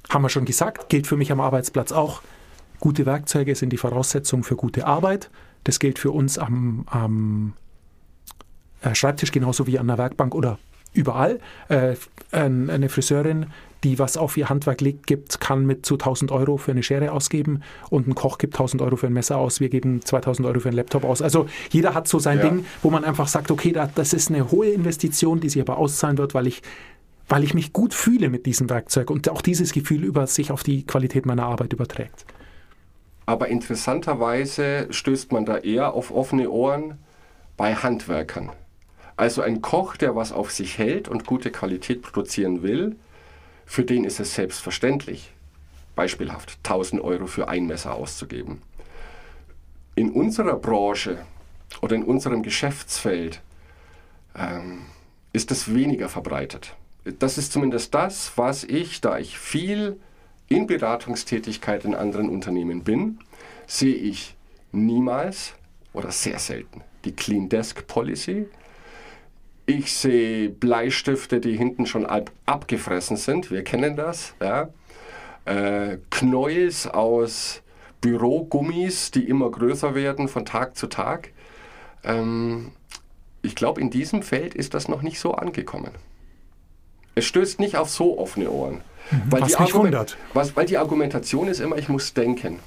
haben 0.09 0.21
wir 0.21 0.29
schon 0.29 0.45
gesagt, 0.45 0.89
gilt 0.89 1.07
für 1.07 1.17
mich 1.17 1.31
am 1.31 1.39
Arbeitsplatz 1.39 1.91
auch, 1.91 2.21
gute 2.79 3.05
Werkzeuge 3.05 3.55
sind 3.55 3.71
die 3.71 3.77
Voraussetzung 3.77 4.43
für 4.43 4.55
gute 4.55 4.85
Arbeit. 4.85 5.31
Das 5.63 5.79
gilt 5.79 5.97
für 5.97 6.11
uns 6.11 6.37
am, 6.37 6.85
am 6.87 7.53
äh, 8.81 8.93
Schreibtisch 8.93 9.31
genauso 9.31 9.65
wie 9.67 9.79
an 9.79 9.87
der 9.87 9.97
Werkbank 9.97 10.35
oder 10.35 10.59
überall. 10.95 11.39
Äh, 11.69 11.95
ein- 12.31 12.69
eine 12.69 12.89
Friseurin, 12.89 13.47
die 13.83 13.99
was 13.99 14.17
auf 14.17 14.35
ihr 14.35 14.49
Handwerk 14.49 14.81
legt, 14.81 15.05
gibt, 15.05 15.39
kann 15.39 15.65
mit 15.65 15.85
zu 15.85 15.97
1000 15.97 16.31
Euro 16.31 16.57
für 16.57 16.71
eine 16.71 16.81
Schere 16.81 17.11
ausgeben 17.11 17.61
und 17.91 18.07
ein 18.07 18.15
Koch 18.15 18.39
gibt 18.39 18.55
1000 18.55 18.81
Euro 18.81 18.95
für 18.95 19.05
ein 19.07 19.13
Messer 19.13 19.37
aus, 19.37 19.59
wir 19.59 19.69
geben 19.69 20.01
2000 20.03 20.47
Euro 20.47 20.59
für 20.59 20.69
einen 20.69 20.77
Laptop 20.77 21.03
aus. 21.03 21.21
Also 21.21 21.45
jeder 21.69 21.93
hat 21.93 22.07
so 22.07 22.17
sein 22.17 22.39
Ja. 22.39 22.49
Ding, 22.49 22.65
wo 22.81 22.89
man 22.89 23.03
einfach 23.03 23.27
sagt, 23.27 23.51
okay, 23.51 23.71
da, 23.73 23.87
das 23.93 24.13
ist 24.13 24.31
eine 24.31 24.49
hohe 24.49 24.69
Investition, 24.69 25.39
die 25.39 25.49
sich 25.49 25.61
aber 25.61 25.77
auszahlen 25.77 26.17
wird, 26.17 26.33
weil 26.33 26.47
ich 26.47 26.61
weil 27.27 27.43
ich 27.43 27.55
mich 27.55 27.73
gut 27.73 27.95
fühle 27.95 28.29
mit 28.29 28.45
diesem 28.45 28.69
Werkzeug 28.69 29.09
und 29.09 29.27
auch 29.29 29.41
dieses 29.41 29.73
Gefühl 29.73 30.03
über 30.03 30.27
sich 30.27 30.51
auf 30.51 30.61
die 30.61 30.85
Qualität 30.85 31.25
meiner 31.25 31.45
Arbeit 31.47 31.73
überträgt. 31.73 32.23
Aber 33.25 33.47
interessanterweise 33.47 34.85
stößt 34.91 35.31
man 35.31 35.43
da 35.45 35.57
eher 35.57 35.93
auf 35.93 36.11
offene 36.11 36.51
Ohren 36.51 36.99
bei 37.57 37.73
Handwerkern. 37.73 38.51
Also 39.17 39.41
ein 39.41 39.61
Koch, 39.61 39.95
der 39.95 40.15
was 40.15 40.31
auf 40.31 40.51
sich 40.51 40.77
hält 40.77 41.07
und 41.07 41.25
gute 41.25 41.51
Qualität 41.51 42.01
produzieren 42.01 42.63
will, 42.63 42.95
für 43.65 43.83
den 43.83 44.03
ist 44.03 44.19
es 44.19 44.35
selbstverständlich, 44.35 45.31
beispielhaft 45.95 46.57
1000 46.63 47.01
Euro 47.01 47.25
für 47.25 47.47
ein 47.47 47.65
Messer 47.65 47.95
auszugeben. 47.95 48.61
In 49.95 50.11
unserer 50.11 50.57
Branche 50.57 51.19
oder 51.81 51.95
in 51.95 52.03
unserem 52.03 52.43
Geschäftsfeld 52.43 53.41
ähm, 54.37 54.81
ist 55.33 55.51
es 55.51 55.73
weniger 55.73 56.09
verbreitet. 56.09 56.75
Das 57.19 57.37
ist 57.37 57.53
zumindest 57.53 57.93
das, 57.93 58.33
was 58.35 58.63
ich, 58.63 58.99
da 58.99 59.17
ich 59.17 59.37
viel 59.37 59.99
in 60.47 60.67
Beratungstätigkeit 60.67 61.85
in 61.85 61.95
anderen 61.95 62.29
Unternehmen 62.29 62.83
bin, 62.83 63.19
sehe 63.67 63.95
ich 63.95 64.35
niemals 64.71 65.53
oder 65.93 66.11
sehr 66.11 66.39
selten 66.39 66.81
die 67.05 67.13
Clean 67.13 67.47
Desk 67.47 67.85
Policy. 67.87 68.47
Ich 69.65 69.93
sehe 69.93 70.49
Bleistifte, 70.49 71.39
die 71.39 71.57
hinten 71.57 71.85
schon 71.85 72.05
ab 72.05 72.31
abgefressen 72.45 73.17
sind. 73.17 73.49
Wir 73.49 73.63
kennen 73.63 73.95
das. 73.95 74.35
Ja. 74.41 74.69
Äh, 75.45 75.97
Knäuels 76.11 76.87
aus 76.87 77.61
Bürogummis, 78.01 79.11
die 79.11 79.27
immer 79.27 79.49
größer 79.49 79.95
werden 79.95 80.27
von 80.27 80.45
Tag 80.45 80.77
zu 80.77 80.87
Tag. 80.87 81.31
Ähm, 82.03 82.71
ich 83.41 83.55
glaube, 83.55 83.81
in 83.81 83.89
diesem 83.89 84.21
Feld 84.21 84.53
ist 84.53 84.73
das 84.73 84.87
noch 84.87 85.01
nicht 85.01 85.19
so 85.19 85.33
angekommen. 85.33 85.91
Es 87.15 87.25
stößt 87.25 87.59
nicht 87.59 87.77
auf 87.77 87.89
so 87.89 88.19
offene 88.19 88.49
Ohren. 88.51 88.81
Weil 89.29 89.41
was 89.41 89.55
die 89.55 89.63
mich 89.63 89.73
wundert. 89.73 90.17
Was, 90.33 90.55
weil 90.55 90.65
die 90.65 90.77
Argumentation 90.77 91.47
ist 91.47 91.59
immer, 91.59 91.77
ich 91.77 91.89
muss 91.89 92.13
denken. 92.13 92.59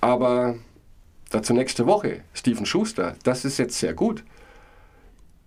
Aber 0.00 0.56
dazu 1.30 1.52
nächste 1.52 1.86
Woche, 1.86 2.20
Steven 2.34 2.66
Schuster, 2.66 3.16
das 3.22 3.44
ist 3.44 3.58
jetzt 3.58 3.78
sehr 3.78 3.94
gut. 3.94 4.24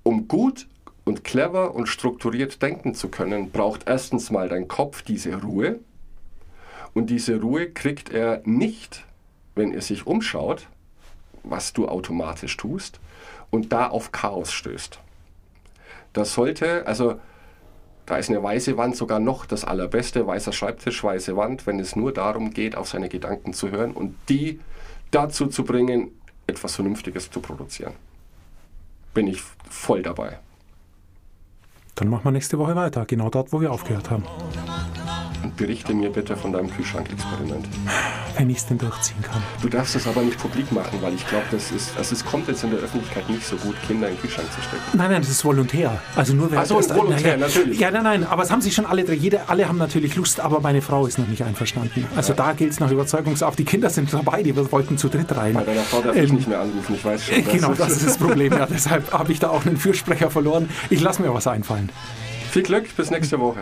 Um 0.04 0.28
gut 0.28 0.68
und 1.06 1.24
clever 1.24 1.74
und 1.74 1.88
strukturiert 1.88 2.62
denken 2.62 2.96
zu 2.96 3.10
können, 3.10 3.52
braucht 3.52 3.88
erstens 3.88 4.32
mal 4.32 4.50
dein 4.50 4.68
Kopf 4.68 5.02
diese 5.02 5.42
Ruhe. 5.42 5.80
Und 6.94 7.10
diese 7.10 7.42
Ruhe 7.42 7.72
kriegt 7.72 8.10
er 8.10 8.42
nicht, 8.46 9.06
wenn 9.56 9.74
er 9.74 9.82
sich 9.82 10.06
umschaut, 10.06 10.68
was 11.44 11.74
du 11.74 11.88
automatisch 11.88 12.56
tust, 12.58 13.00
und 13.50 13.72
da 13.72 13.88
auf 13.88 14.12
Chaos 14.12 14.52
stößt. 14.52 15.00
Das 16.14 16.34
sollte, 16.34 16.88
also 16.88 17.20
da 18.06 18.18
ist 18.18 18.30
eine 18.30 18.44
weiße 18.44 18.78
Wand 18.78 18.96
sogar 18.96 19.20
noch 19.20 19.46
das 19.46 19.64
allerbeste, 19.64 20.28
weißer 20.28 20.52
Schreibtisch, 20.52 21.04
weiße 21.04 21.36
Wand, 21.38 21.66
wenn 21.66 21.80
es 21.80 21.96
nur 21.96 22.14
darum 22.14 22.52
geht, 22.52 22.76
auf 22.76 22.90
seine 22.90 23.10
Gedanken 23.10 23.54
zu 23.54 23.72
hören 23.72 23.92
und 23.92 24.16
die 24.30 24.60
dazu 25.12 25.48
zu 25.48 25.64
bringen, 25.64 26.12
etwas 26.48 26.76
Vernünftiges 26.76 27.32
zu 27.32 27.40
produzieren. 27.40 27.94
Bin 29.14 29.28
ich 29.28 29.42
voll 29.70 30.02
dabei. 30.02 30.40
Dann 31.96 32.08
machen 32.10 32.24
wir 32.24 32.32
nächste 32.32 32.58
Woche 32.58 32.76
weiter, 32.76 33.06
genau 33.06 33.30
dort, 33.30 33.54
wo 33.54 33.62
wir 33.62 33.72
aufgehört 33.72 34.10
haben. 34.10 34.24
Und 35.54 35.58
berichte 35.58 35.94
mir 35.94 36.10
bitte 36.10 36.36
von 36.36 36.52
deinem 36.52 36.70
Kühlschrankexperiment. 36.72 37.68
Wenn 38.38 38.50
ich 38.50 38.58
es 38.58 38.66
denn 38.66 38.80
durchziehen 38.80 39.22
kann. 39.22 39.42
Du 39.62 39.70
darfst 39.70 39.96
es 39.96 40.08
aber 40.08 40.22
nicht 40.22 40.40
publik 40.40 40.72
machen, 40.72 40.98
weil 41.02 41.14
ich 41.14 41.28
glaube, 41.28 41.46
das 41.52 41.72
ist, 41.72 41.96
also 41.96 42.16
es 42.16 42.26
kommt 42.26 42.48
jetzt 42.48 42.64
in 42.64 42.72
der 42.72 42.80
Öffentlichkeit 42.80 43.30
nicht 43.30 43.46
so 43.46 43.56
gut, 43.58 43.76
Kinder 43.86 44.08
in 44.10 44.16
den 44.16 44.22
Kühlschrank 44.22 44.52
zu 44.52 44.62
stecken. 44.62 44.82
Nein, 44.94 45.12
nein, 45.12 45.22
das 45.22 45.30
ist 45.30 45.46
volontär. 45.46 46.02
Also 46.16 46.34
nur 46.34 46.50
wer 46.52 46.62
Ach 46.62 46.66
so, 46.66 46.78
erst- 46.78 46.96
volontär, 46.96 47.38
naja. 47.38 47.48
natürlich. 47.48 47.80
Ja, 47.80 47.92
nein, 47.92 48.04
nein, 48.04 48.24
aber 48.24 48.42
es 48.44 48.50
haben 48.52 48.62
sich 48.62 48.74
schon 48.74 48.86
alle, 48.88 49.04
jede, 49.14 49.48
alle 49.48 49.68
haben 49.68 49.78
natürlich 49.78 50.16
Lust, 50.16 50.40
aber 50.40 50.60
meine 50.60 50.82
Frau 50.82 51.06
ist 51.06 51.20
noch 51.20 51.28
nicht 51.28 51.44
einverstanden. 51.44 52.08
Also 52.16 52.34
da 52.34 52.54
gilt 52.54 52.72
es 52.72 52.80
nach 52.80 52.90
Überzeugungskraft. 52.92 53.60
Die 53.60 53.66
Kinder 53.66 53.90
sind 53.92 54.12
dabei, 54.12 54.42
die 54.42 54.56
wollten 54.56 54.98
zu 54.98 55.08
dritt 55.10 55.36
rein. 55.36 55.54
Bei 55.54 55.64
deiner 55.64 55.82
Frau 55.82 56.02
darf 56.02 56.16
ich 56.16 56.30
Ähm, 56.30 56.36
nicht 56.36 56.48
mehr 56.48 56.62
anrufen, 56.62 56.96
ich 56.96 57.06
weiß 57.06 57.26
schon. 57.26 57.44
Genau, 57.52 57.74
das 57.76 57.92
ist 57.92 58.08
das 58.08 58.18
Problem. 58.18 58.54
Ja, 58.54 58.66
deshalb 58.66 59.12
habe 59.14 59.32
ich 59.32 59.40
da 59.40 59.50
auch 59.50 59.66
einen 59.66 59.78
Fürsprecher 59.78 60.32
verloren. 60.32 60.68
Ich 60.90 61.02
lasse 61.02 61.22
mir 61.22 61.32
was 61.32 61.46
einfallen. 61.46 61.90
Viel 62.50 62.64
Glück, 62.64 62.96
bis 62.96 63.10
nächste 63.12 63.40
Woche. 63.40 63.60